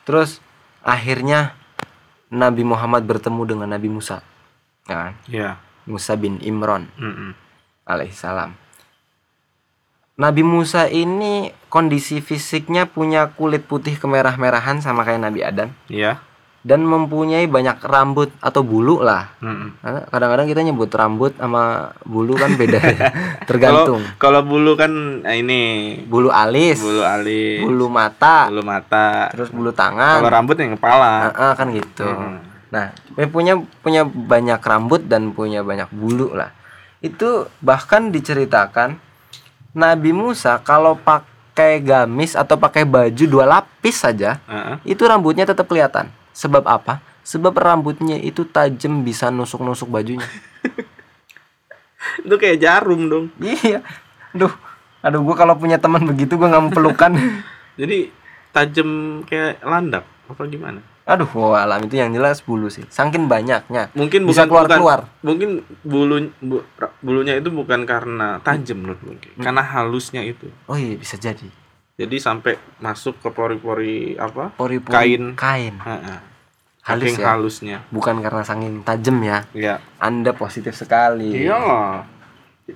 [0.03, 0.39] Terus
[0.79, 1.57] akhirnya
[2.27, 4.21] Nabi Muhammad bertemu dengan Nabi Musa.
[4.83, 5.17] Kan?
[5.25, 5.59] Iya.
[5.85, 7.31] Musa bin Imran Mm-mm.
[7.83, 8.53] alaihissalam.
[10.15, 16.23] Nabi Musa ini kondisi fisiknya punya kulit putih kemerah-merahan sama kayak Nabi Adam Iya.
[16.63, 19.35] dan mempunyai banyak rambut atau bulu lah.
[19.75, 23.11] Karena Kadang-kadang kita nyebut rambut sama bulu kan beda ya.
[23.51, 24.01] Tergantung.
[24.15, 24.89] kalau bulu kan
[25.21, 25.61] eh, ini
[26.07, 29.27] Bulu alis, bulu alis, bulu mata, bulu mata.
[29.29, 30.23] terus bulu tangan.
[30.23, 31.27] Kalau rambut yang kepala.
[31.29, 32.07] Ah, kan gitu.
[32.07, 32.39] Hmm.
[32.75, 32.91] Nah,
[33.31, 36.51] punya punya banyak rambut dan punya banyak bulu lah.
[36.99, 38.99] Itu bahkan diceritakan
[39.71, 44.91] Nabi Musa kalau pakai gamis atau pakai baju dua lapis saja, Heeh.
[44.91, 46.11] itu rambutnya tetap kelihatan.
[46.35, 46.99] Sebab apa?
[47.23, 50.27] Sebab rambutnya itu tajam bisa nusuk-nusuk bajunya.
[52.21, 53.25] Itu kayak jarum dong.
[53.41, 53.81] iya.
[54.29, 54.53] Aduh.
[55.01, 57.17] Aduh, gua kalau punya teman begitu gua nggak mau pelukan.
[57.81, 58.13] Jadi
[58.53, 60.85] tajam kayak landak apa gimana?
[61.05, 62.81] Aduh, alam itu yang jelas bulu sih.
[62.89, 63.93] Saking banyaknya.
[63.93, 64.99] Mungkin Bisa bukan keluar-keluar.
[65.05, 65.49] bukan- mungkin
[65.81, 66.65] bulu bu-
[66.99, 69.43] bulunya itu bukan karena tajam menurut mungkin, Hmm.
[69.43, 70.49] karena halusnya itu.
[70.65, 71.45] Oh iya, bisa jadi.
[71.95, 74.49] Jadi sampai masuk ke pori-pori apa?
[74.51, 75.23] Pori-pori Kain.
[75.33, 75.75] kain.
[75.79, 76.19] Heeh.
[76.81, 77.27] halus Saking ya.
[77.27, 77.77] halusnya.
[77.89, 79.41] Bukan karena saking tajam ya.
[79.53, 79.81] Iya.
[79.97, 81.33] Anda positif sekali.
[81.41, 82.05] Iyalah.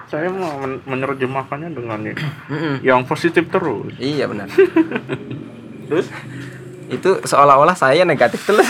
[0.06, 2.02] Saya mau men- menerjemahkannya dengan
[2.82, 3.94] yang positif terus.
[3.98, 4.50] Iya benar.
[5.90, 6.10] Terus
[6.90, 8.66] itu seolah-olah saya negatif terus.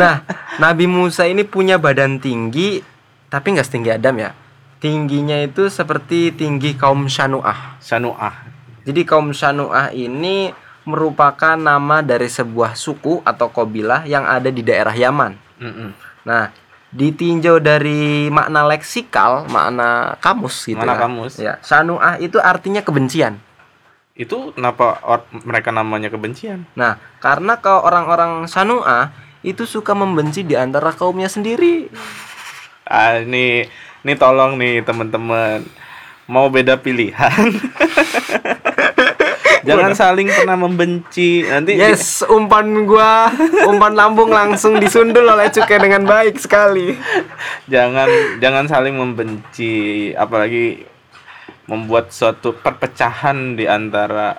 [0.00, 0.22] nah,
[0.62, 2.80] Nabi Musa ini punya badan tinggi
[3.28, 4.30] tapi nggak setinggi Adam ya.
[4.82, 7.78] Tingginya itu seperti tinggi kaum Shanu'ah.
[7.78, 8.34] Sanuah.
[8.82, 10.50] Jadi kaum Shanu'ah ini
[10.82, 15.38] merupakan nama dari sebuah suku atau kabilah yang ada di daerah Yaman.
[15.62, 15.90] Mm-mm.
[16.26, 16.50] Nah,
[16.90, 21.00] ditinjau dari makna leksikal, makna kamus gitu Makna ya.
[21.00, 21.34] kamus.
[21.38, 23.38] Ya, Shanu'ah itu artinya kebencian.
[24.12, 26.68] Itu kenapa or- mereka namanya kebencian?
[26.76, 29.08] Nah, karena kalau orang-orang Sanu'a
[29.40, 31.88] itu suka membenci di antara kaumnya sendiri.
[32.84, 33.64] Ah, ini
[34.04, 35.64] ini tolong nih teman-teman
[36.28, 37.32] mau beda pilihan.
[39.62, 41.46] Jangan saling pernah membenci.
[41.46, 43.30] Nanti Yes, umpan gua,
[43.62, 46.98] umpan lambung langsung disundul oleh cukai dengan baik sekali.
[47.70, 48.10] jangan
[48.42, 50.82] jangan saling membenci, apalagi
[51.64, 54.38] membuat suatu perpecahan di antara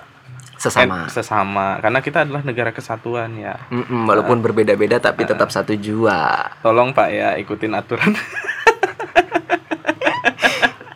[0.54, 1.04] Sesama.
[1.04, 1.66] eh, sesama.
[1.78, 3.58] Karena kita adalah negara kesatuan ya.
[3.68, 6.48] Mm-mm, walaupun berbeda-beda tapi tetap satu jua.
[6.60, 8.14] Tolong Pak ya ikutin aturan.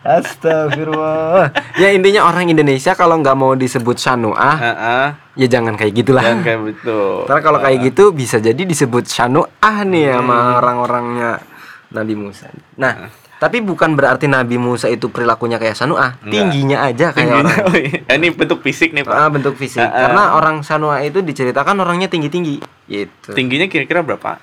[0.08, 1.52] Astagfirullah.
[1.76, 5.06] ya intinya orang Indonesia kalau nggak mau disebut Sanu'ah, Heeh.
[5.36, 6.24] ya jangan kayak gitulah.
[6.24, 7.14] Jangan kayak betul.
[7.28, 11.44] Karena kalau kayak gitu bisa jadi disebut Sanu'ah nih sama orang-orangnya
[11.92, 12.48] Nabi Musa.
[12.80, 17.66] Nah, tapi bukan berarti Nabi Musa itu perilakunya kayak Sanu'ah, tingginya aja kayak Tingginya, orang.
[17.70, 18.00] oh iya.
[18.14, 19.14] ini bentuk fisik nih Pak.
[19.14, 19.78] Ah, bentuk fisik.
[19.78, 20.00] Ah, ah.
[20.04, 23.30] Karena orang Sanu'ah itu diceritakan orangnya tinggi-tinggi gitu.
[23.32, 24.42] Tingginya kira-kira berapa?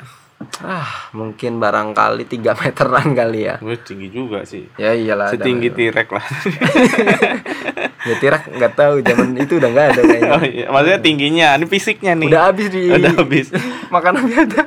[0.59, 3.55] Ah, mungkin barangkali 3 meteran kali ya.
[3.59, 4.67] Gue tinggi juga sih.
[4.75, 5.31] Ya iyalah.
[5.31, 6.25] Setinggi T-Rex lah.
[8.05, 10.29] Ya tirak nggak tahu zaman itu udah nggak ada kayaknya.
[10.37, 12.29] oh iya, maksudnya tingginya, ini fisiknya nih.
[12.29, 13.47] Udah habis di Udah habis.
[13.89, 14.61] makanannya ada.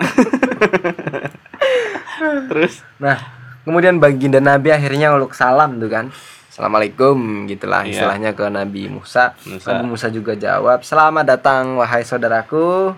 [2.50, 3.38] Terus Nah,
[3.68, 6.09] kemudian baginda Nabi akhirnya ngeluk salam tuh kan.
[6.48, 7.92] Assalamualaikum gitulah Iya.
[7.92, 9.37] istilahnya ke Nabi Musa.
[9.44, 9.68] Musa.
[9.70, 12.96] Nabi Musa juga jawab, "Selamat datang wahai saudaraku.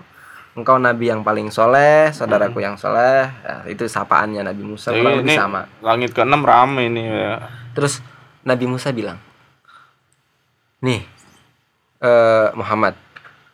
[0.51, 5.13] Engkau nabi yang paling soleh, saudaraku yang soleh." Ya, itu sapaannya Nabi Musa Jadi kurang
[5.19, 5.61] lebih ini sama.
[5.79, 7.35] langit ke-6 rame nih ya.
[7.71, 8.01] Terus
[8.41, 9.21] Nabi Musa bilang,
[10.81, 11.05] "Nih,
[11.99, 12.97] eh, Muhammad,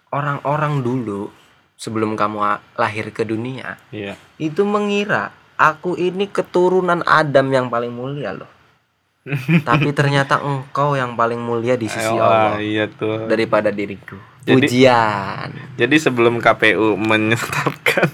[0.09, 1.27] orang-orang dulu
[1.75, 2.39] sebelum kamu
[2.73, 4.15] lahir ke dunia Iya.
[4.39, 8.49] itu mengira aku ini keturunan Adam yang paling mulia loh.
[9.67, 13.27] Tapi ternyata engkau yang paling mulia di sisi Ayo, Allah ah, iya tuh.
[13.27, 14.15] daripada diriku.
[14.47, 15.49] Jadi- Ujian.
[15.75, 18.07] Jadi sebelum KPU menetapkan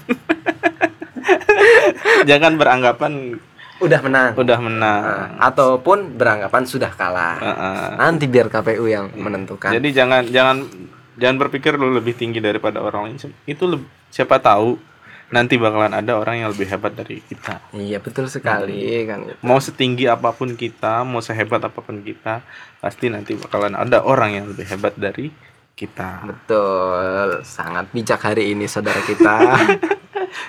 [2.30, 3.38] jangan beranggapan
[3.78, 4.32] Udah menang.
[4.34, 5.02] udah menang.
[5.02, 7.36] Nah, ataupun beranggapan sudah kalah.
[7.38, 7.88] Heeh.
[7.94, 9.70] Nanti biar KPU yang menentukan.
[9.70, 10.66] Jadi jangan jangan
[11.14, 13.30] jangan berpikir lu lebih tinggi daripada orang lain.
[13.44, 14.78] Itu leb- siapa tahu
[15.32, 17.60] nanti bakalan ada orang yang lebih hebat dari kita.
[17.72, 19.24] Iya betul sekali kan.
[19.40, 22.44] Mau setinggi apa pun kita, mau sehebat apa pun kita,
[22.82, 25.32] pasti nanti bakalan ada orang yang lebih hebat dari
[25.74, 26.22] kita.
[26.28, 29.34] Betul, sangat bijak hari ini saudara kita.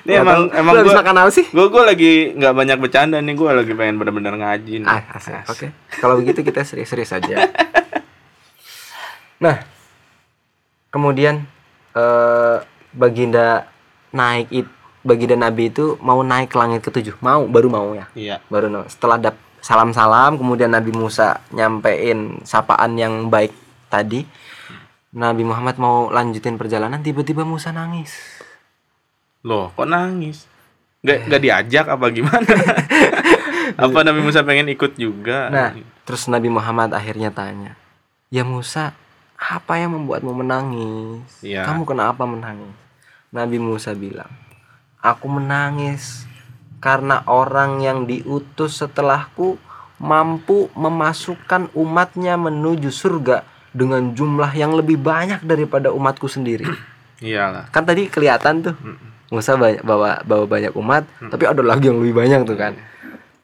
[0.05, 1.45] Ini emang emang gua, makan apa sih?
[1.53, 4.89] gua gua lagi nggak banyak bercanda nih, gua lagi pengen bener-bener ngaji nih.
[4.89, 5.45] Ah, asik.
[5.45, 5.67] Oke.
[6.01, 7.37] Kalau begitu kita serius-serius saja.
[9.35, 9.59] Nah,
[10.95, 11.43] kemudian
[11.91, 12.57] eh
[12.95, 13.67] baginda
[14.15, 14.67] naik it,
[15.03, 17.19] baginda Nabi itu mau naik ke langit ketujuh.
[17.19, 18.07] Mau, baru mau ya.
[18.15, 18.35] Iya.
[18.47, 18.87] Baru mau.
[18.87, 23.51] Setelah dap salam-salam, kemudian Nabi Musa nyampein sapaan yang baik
[23.91, 24.23] tadi.
[25.15, 28.11] Nabi Muhammad mau lanjutin perjalanan, tiba-tiba Musa nangis.
[29.45, 30.43] Loh, kok nangis?
[31.05, 32.43] Gak, gak diajak apa gimana?
[33.85, 35.47] apa Nabi Musa pengen ikut juga?
[35.53, 35.69] Nah,
[36.03, 37.77] terus Nabi Muhammad akhirnya tanya,
[38.33, 38.97] "Ya Musa,
[39.37, 41.29] apa yang membuatmu menangis?
[41.45, 41.61] Iya.
[41.61, 42.84] Kamu kenapa menangis?"
[43.35, 44.31] Nabi Musa bilang,
[45.03, 46.23] "Aku menangis
[46.79, 49.59] karena orang yang diutus setelahku
[49.99, 53.43] mampu memasukkan umatnya menuju surga
[53.75, 56.63] dengan jumlah yang lebih banyak daripada umatku sendiri."
[57.19, 57.67] Iyalah.
[57.75, 58.75] Kan tadi kelihatan tuh
[59.27, 62.73] Musa banyak bawa bawa banyak umat, tapi ada lagi yang lebih banyak tuh kan.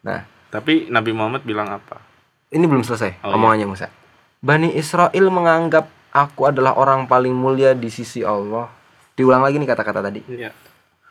[0.07, 1.99] Nah, Tapi Nabi Muhammad bilang apa?
[2.51, 3.87] ini belum selesai Oh, omongannya Musa.
[4.43, 8.67] Bani Israel menganggap aku adalah orang paling mulia di sisi Allah.
[9.13, 10.21] Diulang lagi nih kata-kata tadi.
[10.25, 10.51] Iya.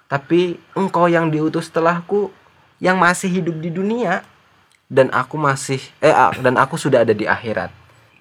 [0.06, 2.32] Tapi engkau yang diutus setelahku
[2.78, 4.24] yang masih hidup di dunia
[4.90, 7.70] dan aku masih eh ah, dan aku sudah ada di akhirat.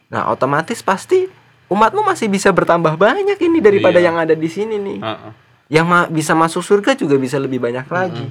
[0.07, 1.25] Nah, otomatis pasti
[1.65, 4.05] umatmu masih bisa bertambah banyak ini daripada Iya.
[4.05, 4.99] yang ada di sini nih.
[4.99, 5.31] Heeh.
[5.69, 8.25] Yang ma- bisa masuk surga juga bisa lebih banyak lagi.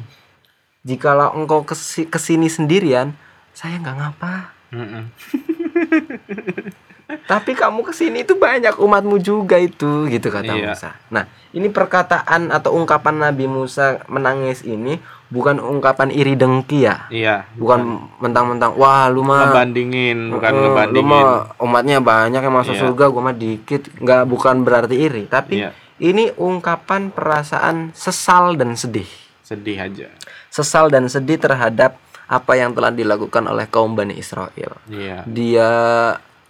[0.83, 3.15] Jikalau engkau kesi- ke sini sendirian,
[3.51, 4.35] saya nggak ngapa.
[4.71, 5.05] Mm-mm.
[7.09, 10.77] Tapi kamu ke sini itu banyak umatmu juga itu, gitu kata Iya.
[10.77, 10.91] Musa.
[11.09, 17.09] Nah, ini perkataan atau ungkapan Nabi Musa menangis ini bukan ungkapan iri dengki ya.
[17.09, 17.49] Iya.
[17.57, 17.81] Bukan
[18.21, 21.09] mentang-mentang wah lu mah ngebandingin, bukan eh, lu ngebandingin.
[21.09, 21.25] mah
[21.57, 22.83] umatnya banyak yang masuk Iya.
[22.85, 23.89] surga, gua mah dikit.
[23.97, 25.73] Nggak bukan berarti iri, tapi Iya.
[26.05, 29.09] ini ungkapan perasaan sesal dan sedih.
[29.41, 30.13] Sedih aja.
[30.53, 31.97] Sesal dan sedih terhadap
[32.29, 34.77] apa yang telah dilakukan oleh kaum Bani Israel.
[34.85, 35.25] Iya.
[35.25, 35.69] Dia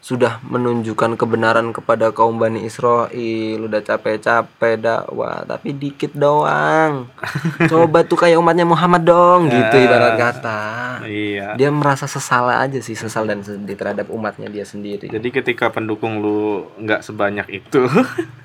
[0.09, 3.61] sudah menunjukkan kebenaran kepada kaum Bani Israel.
[3.61, 7.13] Udah capek-capek dakwah tapi dikit doang.
[7.71, 10.61] Coba tuh kayak umatnya Muhammad dong gitu ibarat kata.
[11.09, 11.55] Iya.
[11.57, 15.13] dia merasa sesal aja sih sesal dan sedih terhadap umatnya dia sendiri.
[15.13, 17.85] Jadi ketika pendukung lu nggak sebanyak itu,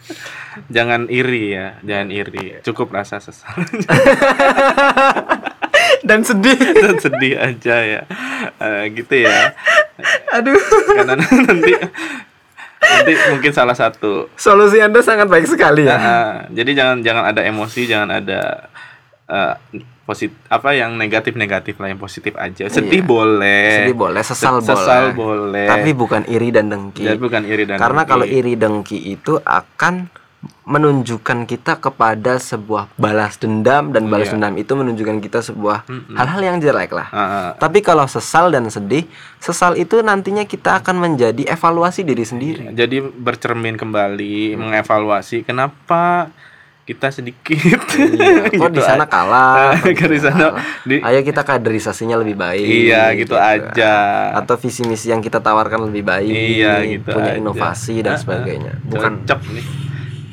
[0.75, 2.59] jangan iri ya, jangan iri.
[2.61, 3.55] Cukup rasa sesal
[6.03, 8.01] dan sedih dan sedih aja ya,
[8.55, 9.55] Eh, gitu ya.
[10.29, 10.59] aduh
[10.93, 11.71] Karena nanti
[12.79, 14.27] nanti mungkin salah satu.
[14.35, 18.67] solusi anda sangat baik sekali ya Ah, jadi jangan jangan ada emosi, jangan ada
[19.25, 19.55] eh,
[20.03, 22.67] positif apa yang negatif negatif lah yang positif aja.
[22.67, 23.87] Sedih boleh.
[23.87, 25.63] sedih boleh sesal, Se- sesal boleh.
[25.65, 28.11] tapi bukan iri dan dengki Jadi bukan iri dan Karena dengki.
[28.11, 30.11] kalau iri dengki itu akan
[30.63, 34.33] menunjukkan kita kepada sebuah balas dendam dan balas Iya.
[34.33, 35.83] dendam itu menunjukkan kita sebuah
[36.13, 37.07] hal-hal yang jelek lah.
[37.09, 37.49] Ah, ah.
[37.53, 39.03] Tapi kalau sesal dan sedih,
[39.37, 42.63] sesal itu nantinya kita akan menjadi evaluasi diri sendiri.
[42.69, 46.31] Jadi bercermin kembali, mengevaluasi kenapa
[46.81, 47.79] kita sedikit.
[47.93, 49.07] Iya, kok di Gitu sana aja.
[49.09, 49.71] kalah?
[49.95, 50.45] Kok di sana
[50.83, 52.59] di- Ayo kita kaderisasinya lebih baik.
[52.59, 53.93] Iya, gitu aja.
[54.33, 56.27] Atau visi misi yang kita tawarkan lebih baik.
[56.27, 57.39] Iya, gitu Punya aja.
[57.39, 58.79] inovasi dan Ah, sebagainya.
[58.81, 59.65] Bukan Cocok nih.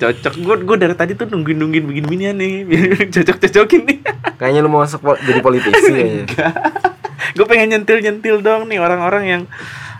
[0.00, 2.52] Cocok gue gue dari tadi tuh nungguin nungguin begini beginian nih
[3.14, 3.98] cocok cocokin nih
[4.34, 6.24] kayaknya lu mau masuk pol- jadi politisi kayaknya.
[7.30, 9.42] gue pengen nyentil nyentil dong nih orang-orang yang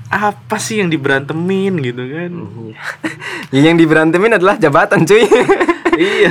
[0.08, 2.80] apa sih yang diberantemin gitu kan Iya.
[3.50, 5.26] Ya, yang diberantemin adalah jabatan, cuy.
[5.96, 6.30] Iya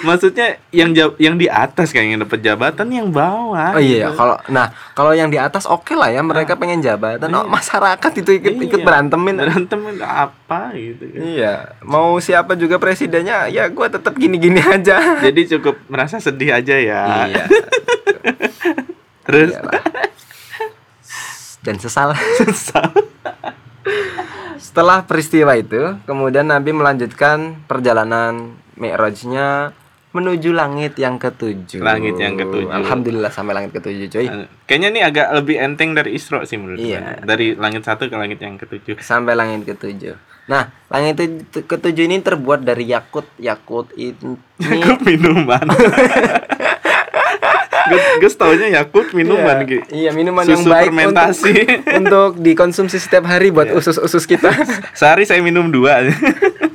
[0.00, 4.16] maksudnya yang ja- yang di atas kayak yang dapat jabatan yang bawah Oh iya, gitu.
[4.16, 7.26] kalau nah kalau yang di atas oke lah ya mereka pengen jabatan.
[7.28, 9.36] Oh, masyarakat itu ikut ikut Iya, berantemin.
[9.36, 15.18] berantemin apa gitu kan Iya, mau siapa juga presidennya, ya gua tetap gini-gini aja.
[15.20, 17.44] jadi cukup merasa sedih aja ya Iya.
[19.24, 19.82] terus iyalah.
[21.60, 22.16] Dan sesal.
[22.38, 22.88] susah
[24.56, 29.76] Setelah peristiwa itu, kemudian Nabi melanjutkan perjalanan Mi'rajnya
[30.10, 31.78] menuju langit yang ketujuh.
[31.84, 32.66] Langit yang ketujuh.
[32.66, 34.26] Alhamdulillah sampai langit ketujuh, cuy.
[34.66, 36.98] Kayaknya ini agak lebih enteng dari Isra sih menurut Iya.
[36.98, 37.28] gue.
[37.30, 38.98] Dari langit satu ke langit yang ketujuh.
[38.98, 40.18] sampai langit ketujuh.
[40.50, 41.14] Nah, langit
[41.54, 43.22] ketujuh ini terbuat dari yakut.
[43.38, 45.62] Yakut ini Yakut minuman.
[47.90, 49.86] Gue taunya Yakut minuman iya, gitu.
[49.90, 51.50] iya, minuman yang Susu baik fermentasi.
[51.50, 54.52] untuk, untuk dikonsumsi setiap hari buat usus-usus kita.
[54.94, 55.98] Sehari saya minum dua.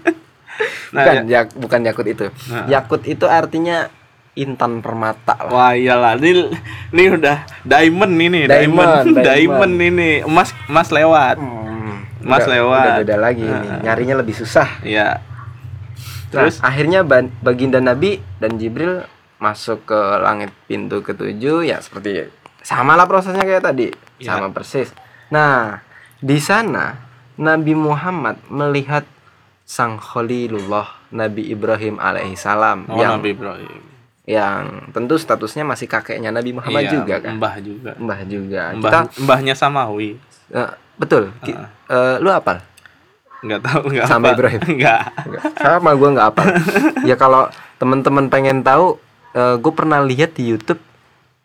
[0.91, 1.21] nah, bukan, ya.
[1.25, 2.25] ya, bukan yakut itu.
[2.47, 2.65] Nah.
[2.67, 3.87] Yakut itu artinya
[4.33, 5.49] intan permata lah.
[5.49, 6.51] Wah iyalah ini
[6.91, 9.25] ini udah diamond ini Diamond, diamond diamond.
[9.25, 12.83] diamond ini emas emas lewat Hmm, Mas udah- lewat.
[12.85, 13.59] Udah beda lagi Nah.
[13.59, 13.71] nih.
[13.81, 14.67] Nyarinya lebih susah.
[14.81, 15.23] ya
[16.27, 17.05] Terus terus akhirnya
[17.39, 22.27] baginda Nabi dan Jibril masuk ke langit pintu ketujuh ya seperti
[22.59, 23.87] sama lah prosesnya kayak tadi
[24.17, 24.33] Ya.
[24.33, 24.91] sama persis.
[25.27, 25.79] Nah
[26.17, 26.99] di sana
[27.35, 29.03] Nabi Muhammad melihat
[29.65, 33.81] sang Khalilullah Nabi Ibrahim alaihissalam oh, yang Nabi Ibrahim.
[34.23, 37.33] yang tentu statusnya masih kakeknya Nabi Muhammad Iya, juga kan?
[37.35, 37.91] mbah juga.
[37.95, 38.63] Mbah juga.
[38.71, 40.17] Mbah kita mbahnya Samawi.
[40.47, 41.33] Eh, betul.
[41.41, 41.57] Ki-
[41.87, 42.61] eh, lu apal?
[43.41, 44.35] Nggak tahu nggak Sampai apa.
[44.35, 44.61] Ibrahim.
[44.75, 45.01] nggak.
[45.55, 46.43] Sama gua nggak apa
[47.09, 48.97] ya kalau teman-teman pengen tahu
[49.35, 50.79] gue pernah lihat di YouTube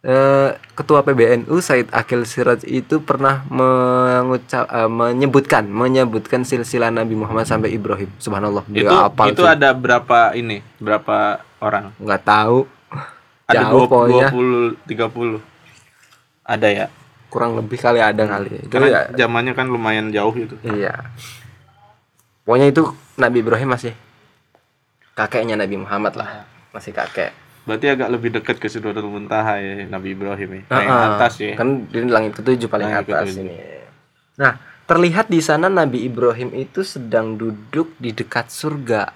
[0.00, 7.44] eh, ketua PBNU Said Akil Siraj itu pernah mengucap eh, menyebutkan menyebutkan silsilah Nabi Muhammad
[7.44, 8.08] sampai Ibrahim.
[8.16, 9.52] Subhanallah itu Dia hafal itu cuy.
[9.52, 10.64] ada berapa ini?
[10.80, 11.92] Berapa orang?
[12.00, 12.58] Nggak tahu.
[13.50, 15.42] Ada Jauh dua puluh tiga puluh.
[16.46, 16.86] Ada ya?
[17.30, 18.66] Kurang lebih kali ada kali.
[18.66, 20.54] Itu karena ya, zamannya kan lumayan jauh gitu.
[20.66, 21.10] Iya.
[22.42, 23.94] Pokoknya itu Nabi Ibrahim masih
[25.14, 26.46] kakeknya Nabi Muhammad lah.
[26.70, 27.34] Masih kakek
[27.70, 31.08] berarti agak lebih dekat ke Sidratul Muntaha ya Nabi Ibrahim ya Ah, yang ah.
[31.14, 33.46] atas ya Kan di langit ketujuh paling Langit atas ketujuh.
[33.46, 33.54] ini.
[34.34, 34.58] Nah,
[34.90, 39.14] terlihat di sana Nabi Ibrahim itu sedang duduk di dekat surga.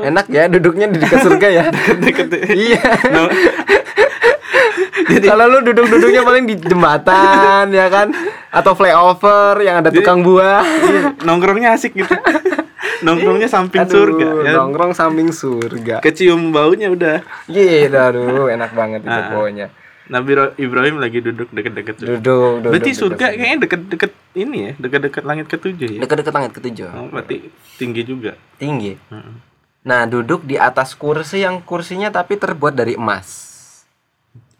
[0.00, 0.08] Oh.
[0.08, 1.64] Enak ya duduknya di dekat surga ya.
[2.08, 2.80] deket iya.
[3.12, 3.28] No,
[5.12, 8.08] Kalau lu duduk-duduknya paling di jembatan ya kan
[8.48, 10.64] atau flyover yang ada tukang buah.
[10.64, 12.12] iya, nongkrongnya asik gitu
[13.02, 15.98] nongkrongnya samping Aduh, surga ya nongkrong samping surga.
[15.98, 19.30] kecium baunya udah Iya, aduh, enak banget itu Ah, ah.
[19.30, 19.66] pokoknya.
[20.04, 22.10] Nabi Ibrahim lagi duduk deket-deket surga.
[22.16, 22.70] Duduk, duduk.
[22.70, 23.36] Berarti duduk, surga duduk.
[23.36, 26.00] kayaknya deket-deket ini ya, deket-deket langit ketujuh ya.
[26.00, 26.88] dekat-dekat langit ketujuh.
[26.88, 27.36] Oh, berarti
[27.76, 28.32] tinggi juga.
[28.56, 28.98] Tinggi.
[28.98, 29.34] Heeh.
[29.82, 33.50] Nah, duduk di atas kursi yang kursinya tapi terbuat dari emas.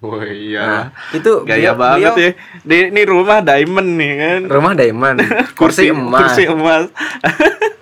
[0.01, 0.63] Oh iya.
[0.63, 2.31] Nah, itu Gaya beliau- banget beliau- ya.
[2.61, 4.41] Di, ini rumah diamond nih kan.
[4.49, 5.17] Rumah diamond,
[5.59, 6.21] kursi, emas.
[6.25, 6.85] Kursi emas.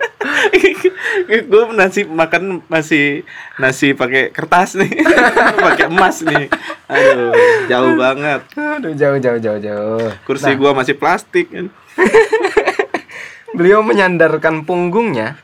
[1.27, 3.23] gue nasi makan masih
[3.57, 4.91] nasi pakai kertas nih,
[5.65, 6.47] pakai emas nih.
[6.87, 7.31] Aduh,
[7.67, 8.41] jauh banget.
[8.55, 10.07] Aduh, jauh jauh jauh jauh.
[10.27, 11.67] Kursi gua masih plastik kan.
[13.57, 15.35] Beliau menyandarkan punggungnya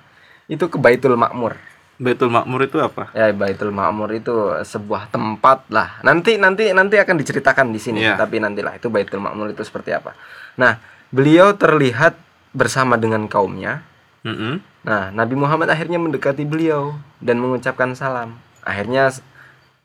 [0.47, 1.59] itu ke Baitul Makmur.
[1.97, 3.09] Baitul Makmur itu apa?
[3.11, 4.31] Ya, Baitul Makmur itu
[4.63, 5.99] sebuah tempat lah.
[6.05, 8.15] Nanti nanti nanti akan diceritakan di sini, Iya.
[8.15, 10.13] tapi nantilah itu Baitul Makmur itu seperti apa.
[10.55, 10.77] Nah,
[11.11, 12.15] beliau terlihat
[12.55, 13.83] bersama dengan kaumnya.
[14.23, 14.59] Mm-mm.
[14.87, 18.39] Nah, Nabi Muhammad akhirnya mendekati beliau dan mengucapkan salam.
[18.63, 19.11] Akhirnya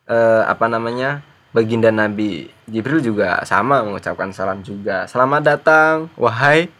[0.06, 1.26] eh, apa namanya?
[1.52, 5.04] Baginda Nabi Jibril juga sama mengucapkan salam juga.
[5.10, 6.70] Selamat datang wahai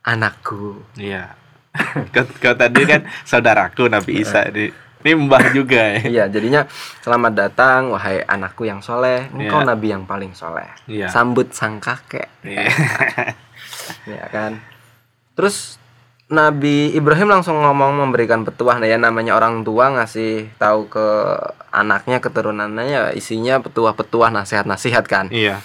[0.00, 0.80] anakku.
[0.96, 1.34] Iya.
[2.14, 4.72] kau, kau tadi kan saudaraku Nabi Isa ini.
[5.04, 6.00] Ini mbah juga ya.
[6.08, 6.64] Iya, jadinya
[7.04, 9.28] selamat datang wahai anakku yang soleh.
[9.30, 9.68] Engkau Iya.
[9.68, 10.66] nabi yang paling soleh.
[10.88, 11.12] Iya.
[11.12, 12.66] Sambut sang kakek, Iya.
[14.16, 14.58] ya kan.
[15.36, 15.76] Terus
[16.26, 21.06] Nabi Ibrahim langsung ngomong memberikan petuah nah ya namanya orang tua ngasih tahu ke
[21.70, 25.30] anaknya keturunannya ya isinya petuah-petuah nasihat-nasihat kan.
[25.30, 25.62] Iya.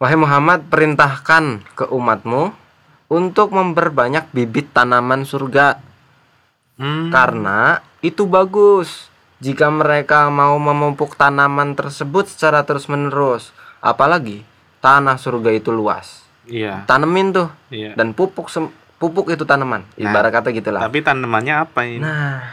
[0.00, 2.56] Wahai Muhammad perintahkan ke umatmu
[3.12, 5.76] untuk memperbanyak bibit tanaman surga
[6.80, 7.12] Hmm.
[7.12, 9.12] karena itu bagus
[9.44, 13.52] jika mereka mau memupuk tanaman tersebut secara terus-menerus.
[13.84, 14.40] Apalagi
[14.80, 16.24] tanah surga itu luas.
[16.48, 16.88] Iya.
[16.88, 17.92] Tanemin tuh Iya.
[18.00, 18.48] dan pupuk
[19.00, 19.88] pupuk itu tanaman.
[19.96, 20.84] Ibarat kata gitulah.
[20.84, 22.04] Tapi tanamannya apa ini?
[22.04, 22.44] Nah,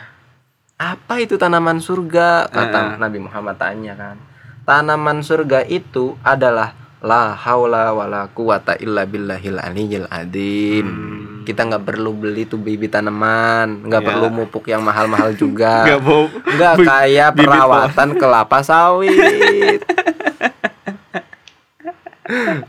[0.80, 2.48] apa itu tanaman surga?
[2.48, 2.96] Kata.
[2.96, 4.16] Nabi Muhammad tanya kan.
[4.64, 10.88] Tanaman surga itu adalah la haula wala quwata illa billahil aliyyil adim.
[10.88, 11.26] Hmm.
[11.44, 14.08] Kita nggak perlu beli tuh bibit tanaman, nggak Ya.
[14.08, 15.88] perlu mupuk yang mahal-mahal juga.
[16.58, 19.80] Nggak kayak perawatan kelapa sawit.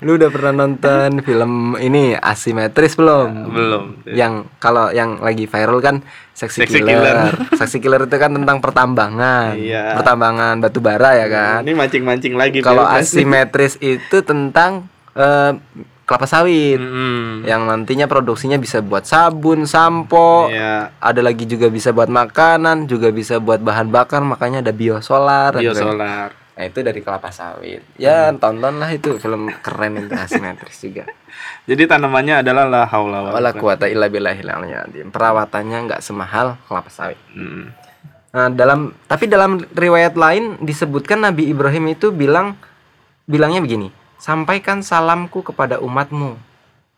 [0.01, 3.29] Lu udah pernah nonton film ini asimetris belum?
[3.49, 3.85] Belum.
[4.07, 5.97] yang kalau yang lagi viral kan
[6.33, 7.35] seksi, killer.
[7.53, 9.99] seksi killer itu kan tentang pertambangan Iya.
[9.99, 12.59] pertambangan batu bara ya kan Ini mancing-mancing lagi.
[12.61, 15.53] kalau asimetris itu tentang eh,
[16.05, 17.45] kelapa sawit Mm-mm.
[17.45, 20.95] yang nantinya produksinya bisa buat sabun sampo Iya.
[20.97, 25.69] ada lagi juga bisa buat makanan juga bisa buat bahan bakar makanya ada biosolar dan
[25.69, 26.33] sebagainya.
[26.59, 31.07] Nah, itu dari kelapa sawit ya tontonlah itu film keren itu asimetris juga
[31.69, 34.49] Jadi tanamannya adalah la haula wala quwata illa billahil.
[35.13, 37.21] Perawatannya nggak semahal kelapa sawit.
[37.37, 37.69] Mm.
[38.33, 42.57] Nah, dalam tapi dalam riwayat lain disebutkan Nabi Ibrahim itu bilang
[43.29, 46.41] bilangnya begini, "Sampaikan salamku kepada umatmu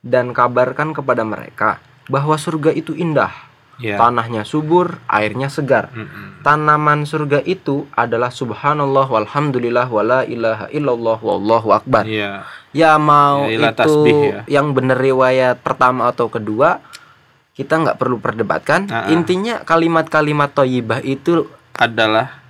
[0.06, 3.49] dan kabarkan kepada mereka bahwa surga itu indah.
[3.80, 3.96] Iya.
[3.96, 5.88] Tanahnya subur, airnya segar.
[5.96, 6.44] Mm-mm.
[6.44, 12.44] Tanaman surga itu adalah subhanallah walhamdulillah wala ilaha illallah wallahu akbar." Iya.
[12.70, 14.40] Ya mau Ya, itu tasbih ya.
[14.46, 16.78] yang benar riwayat pertama atau kedua
[17.58, 18.86] kita nggak perlu perdebatkan.
[18.88, 19.12] Ah, ah.
[19.12, 21.50] Intinya kalimat-kalimat toyibah itu
[21.80, 22.40] Adalah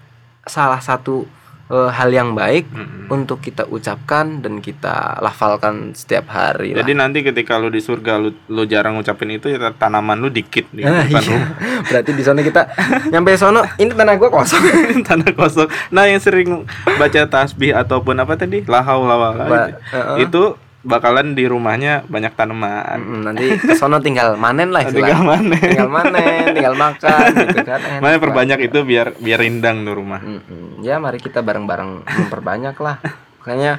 [0.44, 1.24] salah satu
[1.70, 3.06] eh, hal yang baik Mm-mm.
[3.08, 6.72] untuk kita ucapkan dan kita lafalkan setiap hari.
[6.72, 6.82] lah.
[6.82, 10.66] Jadi nanti ketika lu di surga lu, lu jarang ngucapin itu ya tanaman lu dikit
[10.68, 11.30] di Ah, depan iya.
[11.30, 11.50] rumah.
[11.88, 12.62] Berarti di sana kita
[13.08, 14.62] nyampe sono ini tanah gua kosong.
[15.08, 15.66] tanah kosong.
[15.88, 18.62] Nah, yang sering baca tasbih ataupun apa tadi?
[18.64, 19.68] La haula wala Ba-
[20.16, 20.54] gitu.
[20.54, 20.69] uh-uh.
[20.80, 22.96] Bakalan di rumahnya banyak tanaman.
[22.96, 25.20] Mm, nanti ke sono tinggal manen lah Tinggal istilahnya.
[25.22, 25.56] mana?
[25.56, 27.78] Tinggal manen, tinggal makan gitu kan.
[27.86, 30.20] enak Makanya perbanyak itu biar biar rindang tuh rumah.
[30.20, 30.80] Mm-mm.
[30.80, 32.96] Ya mari kita bareng-bareng memperbanyak lah.
[33.38, 33.72] Makanya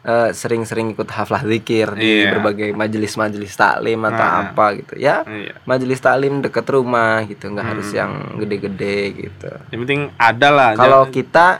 [0.00, 2.32] eh, sering-sering ikut haflah zikir di Iya.
[2.32, 4.48] berbagai majelis-majelis taklim atau Ah.
[4.48, 5.26] apa gitu ya.
[5.26, 5.58] Iya.
[5.62, 7.98] Majelis taklim deket rumah gitu, nggak harus Hmm.
[7.98, 9.50] yang gede-gede gitu.
[9.68, 10.70] Yang penting ada lah.
[10.72, 11.58] Kalau kita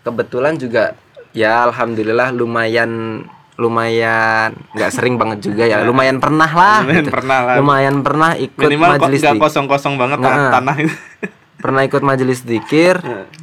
[0.00, 0.94] kebetulan juga
[1.32, 3.26] ya alhamdulillah lumayan
[3.60, 7.12] lumayan nggak sering banget juga ya lumayan pernah lah Lumayan gitu.
[7.12, 7.54] pernah lah.
[7.60, 9.44] lumayan pernah ikut minimal majelis nggak zikir.
[9.44, 10.94] kosong-kosong banget tan- tanah itu.
[11.62, 12.96] pernah ikut majelis dikir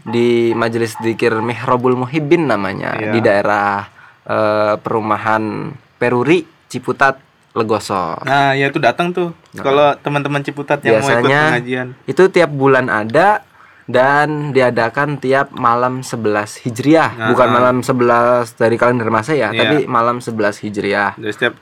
[0.04, 3.12] di majelis dikir Mihrabul Muhibbin namanya Iya.
[3.14, 3.86] di daerah
[4.26, 7.22] eh, perumahan Peruri Ciputat
[7.54, 9.34] Legoso Nah, ya itu datang tuh.
[9.56, 11.88] Kalau teman-teman Ciputat yang mau ikut Biasanya pengajian.
[12.04, 13.46] itu tiap bulan ada
[13.88, 17.28] dan diadakan tiap malam 11 Hijriah Nah.
[17.32, 19.60] bukan malam 11 dari kalender Masehi ya Iya.
[19.64, 21.56] tapi malam 11 Hijriah Jadi setiap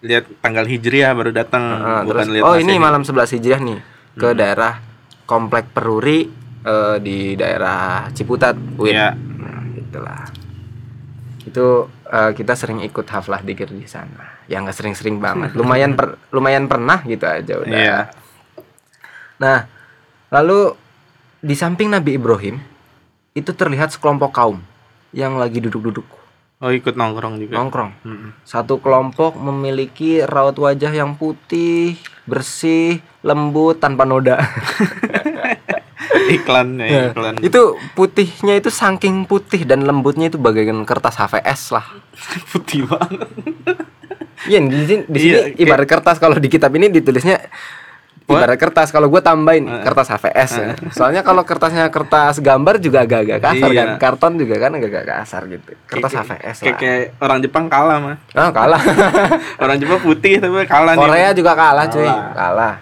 [0.00, 3.80] lihat tanggal hijriah baru datang, Nah, bukan terus lihat oh ini malam 11 Hijriah nih
[4.12, 4.76] ke daerah
[5.24, 6.28] komplek Peruri
[6.60, 9.16] eh, di daerah Ciputat Win Iya.
[9.16, 10.22] nah, gitulah
[11.40, 14.44] Itu eh, kita sering ikut haflah dikir di sana.
[14.44, 15.54] Ya nggak sering-sering banget.
[15.58, 17.70] Lumayan per- lumayan pernah gitu aja udah.
[17.72, 17.98] Iya.
[19.38, 19.64] Nah,
[20.28, 20.76] lalu
[21.40, 22.60] di samping Nabi Ibrahim
[23.32, 24.58] itu terlihat sekelompok kaum
[25.10, 26.06] yang lagi duduk-duduk
[26.60, 27.56] Oh ikut nongkrong juga.
[27.56, 28.04] nongkrong.
[28.04, 28.30] Mm-mm.
[28.44, 34.36] Satu kelompok memiliki raut wajah yang putih, bersih, lembut, tanpa noda.
[36.30, 37.40] Iklannya Ya, iklan.
[37.40, 37.62] itu
[37.92, 41.86] putihnya itu saking putih dan lembutnya itu bagaikan kertas HVS lah.
[42.52, 43.24] putih banget.
[44.44, 47.40] Iya di sini, di sini Iya, kayak- ibarat kertas kalau di kitab ini ditulisnya
[48.32, 50.66] ibarat kertas kalau gue tambahin kertas HVS ya.
[50.90, 53.78] Soalnya kalau kertasnya kertas gambar juga agak-agak kasar Iya.
[53.80, 55.70] kan, karton juga kan agak-agak kasar gitu.
[55.84, 56.78] Kertas Kayak- HVS Kayak, lah.
[56.78, 58.16] kayak orang Jepang kalah mah.
[58.32, 58.82] Oh, kalah.
[59.62, 61.00] Orang Jepang putih tapi kalah nih.
[61.00, 62.32] Korea juga kalah cuy, Kalah.
[62.32, 62.74] kalah.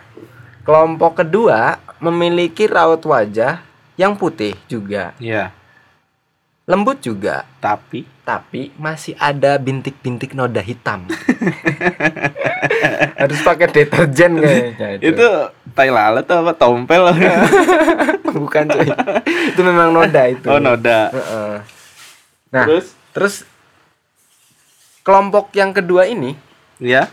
[0.62, 1.58] Kelompok kedua
[1.98, 5.50] memiliki raut wajah yang putih juga, Iya.
[6.68, 11.08] Lembut juga, Tapi tapi masih ada bintik-bintik noda hitam.
[13.24, 15.26] Harus pakai deterjen kayaknya itu
[15.72, 17.08] tai lalat atau apa tompel?
[18.36, 18.84] bukan cuy.
[19.48, 20.44] itu memang noda itu.
[20.44, 21.08] oh noda.
[21.08, 21.52] Heeh.
[22.52, 23.34] Nah, Terus terus
[25.00, 26.36] kelompok yang kedua ini,
[26.76, 27.08] ya.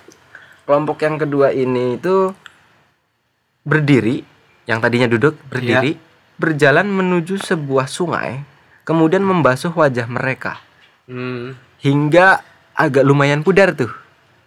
[0.67, 2.35] kelompok yang kedua ini itu
[3.63, 4.19] berdiri,
[4.67, 5.95] yang tadinya duduk berdiri,
[6.35, 8.43] berjalan menuju sebuah sungai,
[8.85, 10.61] kemudian membasuh wajah mereka
[11.05, 11.53] Hmm.
[11.81, 12.41] hingga
[12.73, 13.93] agak lumayan pudar tuh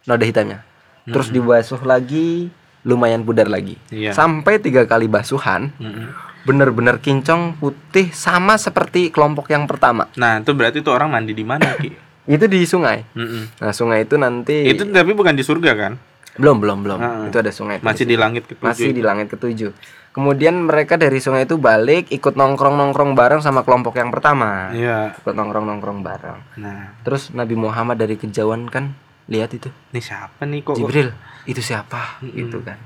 [0.04, 0.66] noda hitamnya.
[1.04, 3.80] Terus dibasuh lagi, lumayan pudar lagi.
[3.88, 4.12] Iya.
[4.12, 6.12] Sampai tiga kali basuhan, Mm-mm.
[6.44, 10.04] bener-bener kincong putih sama seperti kelompok yang pertama.
[10.14, 11.88] Nah, itu berarti itu orang mandi di mana, Ki?
[12.28, 13.08] Itu di sungai.
[13.16, 13.56] Mm-mm.
[13.56, 15.92] Nah, sungai itu nanti Itu tapi bukan di surga kan?
[16.36, 16.98] belum belum belum.
[17.00, 17.22] Heeh.
[17.32, 17.80] Itu ada sungai.
[17.80, 18.62] Masih di langit ketujuh.
[18.62, 19.72] masih di langit ketujuh.
[20.08, 24.72] Kemudian mereka dari sungai itu balik ikut nongkrong-nongkrong bareng sama kelompok yang pertama.
[24.74, 25.14] Iya.
[25.14, 26.38] Ikut nongkrong-nongkrong bareng.
[26.58, 28.98] Nah, Terus Nabi Muhammad dari kejauhan kan
[29.28, 29.68] lihat itu.
[29.92, 30.74] ini siapa nih kok?
[30.74, 31.12] Jibril,
[31.44, 32.18] itu siapa?
[32.24, 32.80] Gitu kan.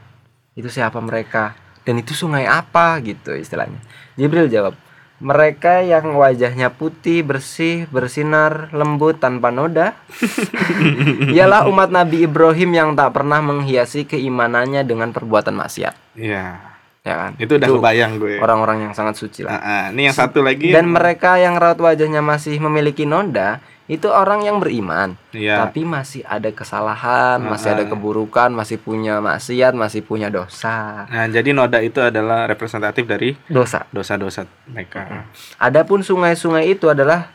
[0.52, 1.54] Itu siapa mereka?
[1.82, 3.78] Dan itu sungai apa gitu istilahnya.
[4.18, 4.74] Jibril jawab,
[5.18, 9.94] mereka yang wajahnya putih, bersih, bersinar, lembut tanpa noda.
[11.34, 16.71] Ialah umat Nabi Ibrahim yang tak pernah menghiasi keimanannya dengan perbuatan maksiat, Iya.
[17.02, 17.30] Ya kan?
[17.38, 18.38] Itu udah kebayang gue.
[18.38, 19.58] orang-orang yang sangat suci lah.
[19.58, 19.84] Ah, ah.
[19.90, 20.70] ini yang satu lagi.
[20.70, 23.58] Dan mereka yang raut wajahnya masih memiliki noda,
[23.90, 25.66] itu orang yang beriman, Iya.
[25.66, 31.04] tapi masih ada kesalahan, masih ada keburukan, masih punya maksiat, masih punya dosa.
[31.10, 33.84] Nah, jadi noda itu adalah representatif dari Dosa.
[33.90, 35.26] dosa-dosa mereka.
[35.58, 37.28] Adapun sungai-sungai itu adalah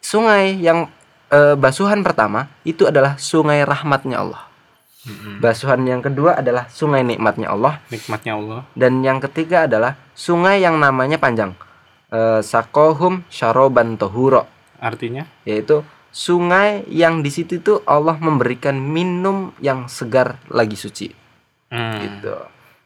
[0.00, 0.88] sungai yang
[1.28, 4.51] eh, basuhan pertama itu adalah sungai rahmatnya Allah.
[5.38, 8.60] Basuhan yang kedua adalah sungai nikmatnya Allah Nikmatnya Allah.
[8.72, 11.58] dan yang ketiga adalah sungai yang namanya panjang.
[12.06, 14.46] Eh, Sakohum Syaroban Tohuro
[14.78, 15.26] Artinya?
[15.42, 21.10] yaitu sungai yang di situ tuh Allah memberikan minum yang segar lagi suci
[21.66, 21.98] Hmm.
[21.98, 22.36] gitu.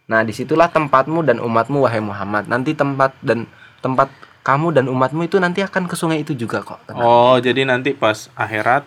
[0.07, 2.47] Nah, di situlah tempatmu dan umatmu wahai Muhammad.
[2.47, 3.51] Nanti tempat dan
[3.83, 4.07] tempat
[4.41, 6.79] kamu dan umatmu itu nanti akan ke sungai itu juga kok.
[6.87, 7.03] tenang.
[7.03, 8.87] Oh, jadi nanti pas akhirat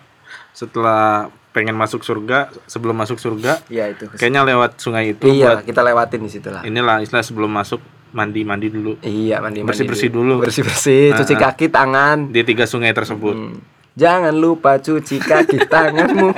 [0.50, 4.06] setelah pengen masuk surga, sebelum masuk surga, Iya itu.
[4.10, 6.62] kayaknya lewat sungai itu iya, buat kita lewatin di situ lah.
[6.62, 10.38] inilah istilah sebelum masuk mandi-mandi dulu Iya, mandi Bersih-bersih dulu.
[10.40, 11.42] Bersih-bersih, cuci Ah, ah.
[11.48, 12.16] kaki, tangan.
[12.28, 13.34] di tiga sungai tersebut.
[13.34, 13.58] Hmm.
[13.92, 16.30] Jangan lupa cuci kaki tanganmu.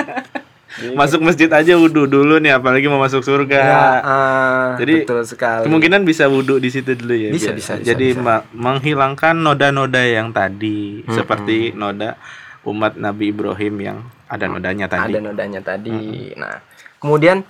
[0.96, 3.60] Masuk masjid aja wudhu dulu nih, apalagi mau masuk surga.
[3.60, 5.68] Ya, ah, Jadi, betul sekali.
[5.68, 7.28] Kemungkinan bisa wudhu di situ dulu ya.
[7.28, 8.48] Bisa, biar- bisa, bisa, Jadi bisa.
[8.50, 12.16] menghilangkan noda-noda yang tadi, seperti noda
[12.64, 13.98] umat Nabi Ibrahim yang
[14.32, 15.12] ada nodanya tadi.
[15.12, 16.32] ada nodanya tadi.
[16.34, 16.64] Nah,
[16.96, 17.44] kemudian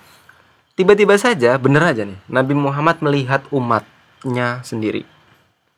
[0.73, 5.07] tiba-tiba saja bener aja nih Nabi Muhammad melihat umatnya sendiri.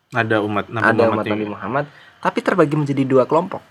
[0.10, 1.86] Ada umat Nabi ada Muhammad umat Nabi Muhammad,
[2.20, 3.62] tapi terbagi menjadi dua kelompok.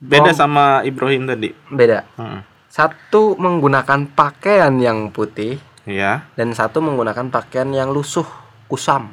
[0.00, 1.52] beda Kelompok- sama Ibrahim tadi.
[1.68, 2.08] Beda.
[2.16, 2.40] Heeh.
[2.66, 6.24] Satu menggunakan pakaian yang putih Iya.
[6.34, 8.24] dan satu menggunakan pakaian yang lusuh,
[8.64, 9.12] kusam.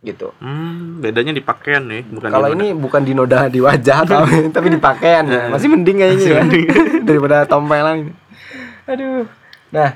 [0.00, 0.32] Gitu.
[0.40, 4.72] Hmm, bedanya di pakaian nih, bukan Kalau ini bukan di noda di wajah tapi, tapi
[4.72, 5.52] di pakaian ya.
[5.52, 6.42] Masih mending kayaknya ya.
[7.08, 8.12] daripada tompelan ini.
[8.88, 9.28] Aduh.
[9.70, 9.92] Nah,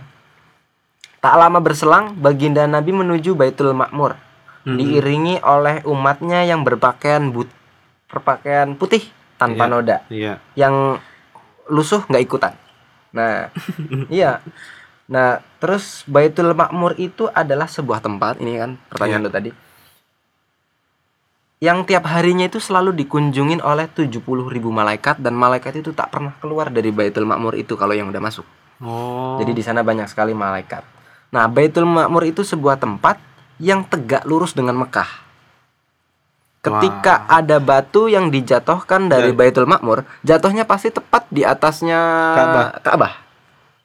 [1.18, 4.20] tak lama berselang baginda Nabi menuju Baitul Makmur
[4.64, 7.48] diiringi oleh umatnya yang berpakaian but
[8.08, 9.04] berpakaian putih
[9.36, 9.72] tanpa Iya.
[9.72, 9.96] noda.
[10.08, 10.34] Iya.
[10.54, 11.00] Yang
[11.68, 12.52] lusuh nggak ikutan.
[13.12, 13.48] Nah,
[14.12, 14.40] iya.
[15.04, 19.28] Nah, terus Baitul Makmur itu adalah sebuah tempat ini kan pertanyaan Iya.
[19.28, 19.50] lo tadi.
[21.64, 24.20] Yang tiap harinya itu selalu dikunjungin oleh 70
[24.52, 28.20] ribu malaikat dan malaikat itu tak pernah keluar dari Baitul Makmur itu kalau yang udah
[28.20, 28.44] masuk.
[28.84, 29.40] Oh.
[29.40, 30.84] Jadi di sana banyak sekali malaikat.
[31.32, 33.16] Nah, Baitul Makmur itu sebuah tempat
[33.56, 35.24] yang tegak lurus dengan Mekah.
[36.60, 42.00] Ketika ada batu yang dijatuhkan dari Baitul Makmur, jatuhnya pasti tepat di atasnya
[42.36, 42.68] Ka'bah.
[42.84, 43.12] Ka'bah.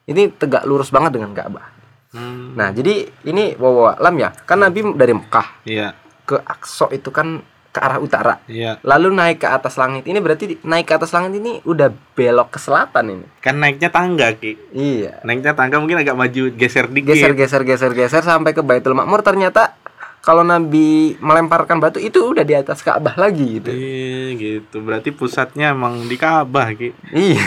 [0.04, 1.64] Ini tegak lurus banget dengan Ka'bah.
[2.12, 4.36] Hmm, Nah, jadi ini wawa alam ya.
[4.44, 5.94] Kan Nabi dari Mekah iya,
[6.28, 7.40] ke Aqsa itu kan
[7.70, 8.42] ke arah utara.
[8.50, 8.82] iya.
[8.82, 10.02] Lalu naik ke atas langit.
[10.02, 13.26] Ini berarti naik ke atas langit ini udah belok ke selatan ini.
[13.38, 14.58] Kan naiknya tangga, Ki.
[14.74, 15.22] Iya.
[15.22, 17.14] Naiknya tangga mungkin agak maju geser dikit.
[17.14, 19.78] Geser geser geser geser sampai ke Baitul Makmur ternyata
[20.20, 23.72] kalau Nabi melemparkan batu itu udah di atas Ka'bah lagi gitu.
[23.72, 24.84] Iya, gitu.
[24.84, 26.92] Berarti pusatnya emang di Ka'bah, Ki.
[27.08, 27.40] Iya.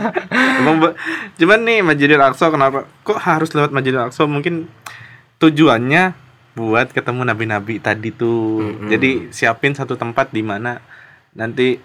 [0.64, 0.96] Emang
[1.36, 4.24] cuman nih Masjidil Aqsa kenapa kok harus lewat Masjidil Aqsa?
[4.24, 4.64] Mungkin
[5.36, 6.25] tujuannya
[6.56, 8.64] buat ketemu nabi-nabi tadi tuh.
[8.64, 8.88] Mm-mm.
[8.88, 10.80] Jadi siapin satu tempat di mana
[11.36, 11.76] nanti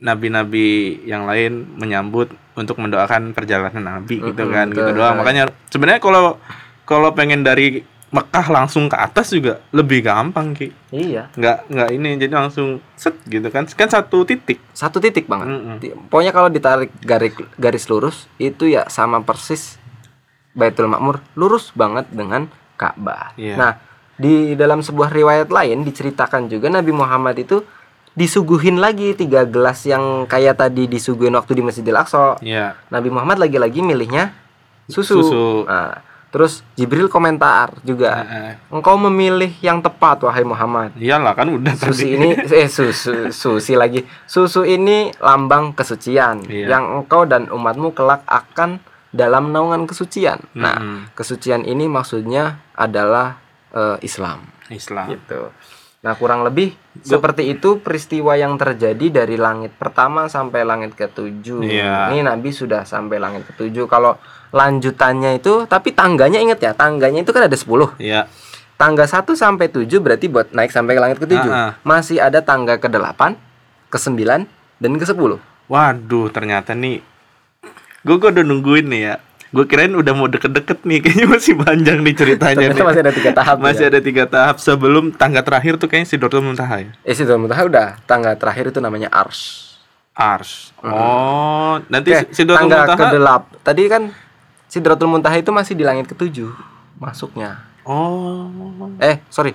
[0.00, 5.20] nabi-nabi yang lain menyambut untuk mendoakan perjalanan nabi gitu Mm-mm, kan gitu doang.
[5.20, 6.40] Makanya sebenarnya kalau
[6.88, 11.30] kalau pengen dari Mekah langsung ke atas juga lebih gampang ki iya.
[11.30, 15.46] nggak nggak ini jadi langsung set gitu kan kan satu titik Satu titik banget.
[15.46, 15.76] Mm-mm.
[15.78, 19.78] Di- Pokoknya kalau ditarik garis garis lurus itu ya sama persis
[20.58, 23.30] Baitul Makmur lurus banget dengan Ka'bah.
[23.38, 23.54] Iya.
[23.54, 23.72] Nah,
[24.20, 27.64] di dalam sebuah riwayat lain diceritakan juga Nabi Muhammad itu
[28.12, 32.36] disuguhin lagi tiga gelas yang kayak tadi disuguhin waktu di Masjidil Aqsa.
[32.42, 34.34] ya Nabi Muhammad lagi-lagi milihnya
[34.84, 35.22] susu.
[35.22, 35.44] Susu.
[35.64, 38.20] Nah, terus Jibril komentar juga.
[38.20, 38.52] Heeh.
[38.68, 40.90] Engkau memilih yang tepat wahai Muhammad.
[40.94, 42.16] iyalah kan udah Susi tadi.
[42.18, 44.02] ini eh susu susi lagi.
[44.26, 46.76] Susu ini lambang kesucian Iya.
[46.76, 50.38] yang engkau dan umatmu kelak akan dalam naungan kesucian.
[50.52, 50.98] Nah, Mm-mm.
[51.14, 53.38] kesucian ini maksudnya adalah
[53.74, 55.50] eh, Islam Islam gitu.
[56.00, 56.72] Nah, kurang lebih
[57.04, 61.60] seperti itu peristiwa yang terjadi dari langit pertama sampai langit ketujuh.
[61.60, 62.08] Iya.
[62.08, 63.84] Ini Nabi sudah sampai langit ketujuh.
[63.84, 64.16] Kalau
[64.48, 68.24] lanjutannya itu, tapi tangganya inget ya, tangganya itu kan ada 10 ya
[68.80, 71.44] Tangga 1 sampai 7 berarti buat naik sampai ke langit ke-7.
[71.44, 71.70] Ah, ah.
[71.84, 73.36] Masih ada tangga ke-8,
[73.92, 74.48] ke-9
[74.80, 75.36] dan ke-10.
[75.68, 77.04] Waduh, ternyata nih
[78.00, 79.14] gue gue udah nungguin nih ya.
[79.50, 82.70] Gue kirain udah mau deket-deket nih, kayaknya masih panjang nih ceritanya.
[82.70, 82.86] Ternyata nih.
[82.86, 83.56] masih ada tiga tahap.
[83.58, 83.90] Masih ya.
[83.90, 86.90] ada tiga tahap sebelum tangga terakhir tuh kayaknya Sidratul Muntaha ya.
[87.02, 87.86] Eh, Sidratul Muntaha udah.
[88.04, 89.74] Tangga terakhir itu namanya Ars.
[90.12, 90.70] Ars.
[90.80, 93.10] Oh, nanti Oke, Sidratul tangga Muntaha.
[93.10, 93.42] ke-8.
[93.64, 94.02] Tadi kan
[94.66, 96.46] Sidratul Muntaha itu masih di langit ke-7
[96.96, 97.58] masuknya.
[97.82, 98.46] Oh,
[98.98, 99.50] Eh, sorry.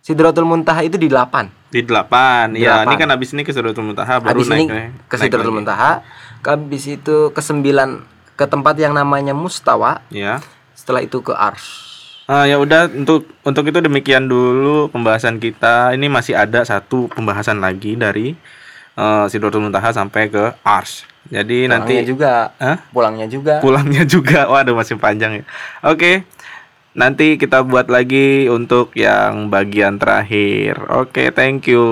[0.00, 1.46] Sidratul Muntaha itu di 8.
[1.68, 2.50] di delapan.
[2.50, 2.84] Di Ya, delapan.
[2.88, 4.68] ini kan abis ini ke Sidratul Muntaha baru Habis ini naik
[5.04, 6.00] ke Sidratul Muntaha,
[6.40, 8.02] habis itu ke 9
[8.38, 10.38] ke tempat yang namanya Mustawa, Ya.
[10.72, 11.90] setelah itu ke Ars.
[12.24, 15.90] Ah ya udah untuk untuk itu demikian dulu pembahasan kita.
[15.92, 18.36] Ini masih ada satu pembahasan lagi dari
[18.94, 21.02] eh, Sidratul Muntaha sampai ke Ars.
[21.28, 22.78] Jadi Pulangnya nanti juga, Hah?
[22.88, 23.54] pulangnya juga.
[23.58, 24.44] pulangnya juga.
[24.46, 25.44] Waduh masih panjang ya.
[25.82, 26.22] Oke.
[26.92, 30.76] Nanti kita buat lagi untuk yang bagian terakhir.
[30.90, 31.84] Oke, thank you.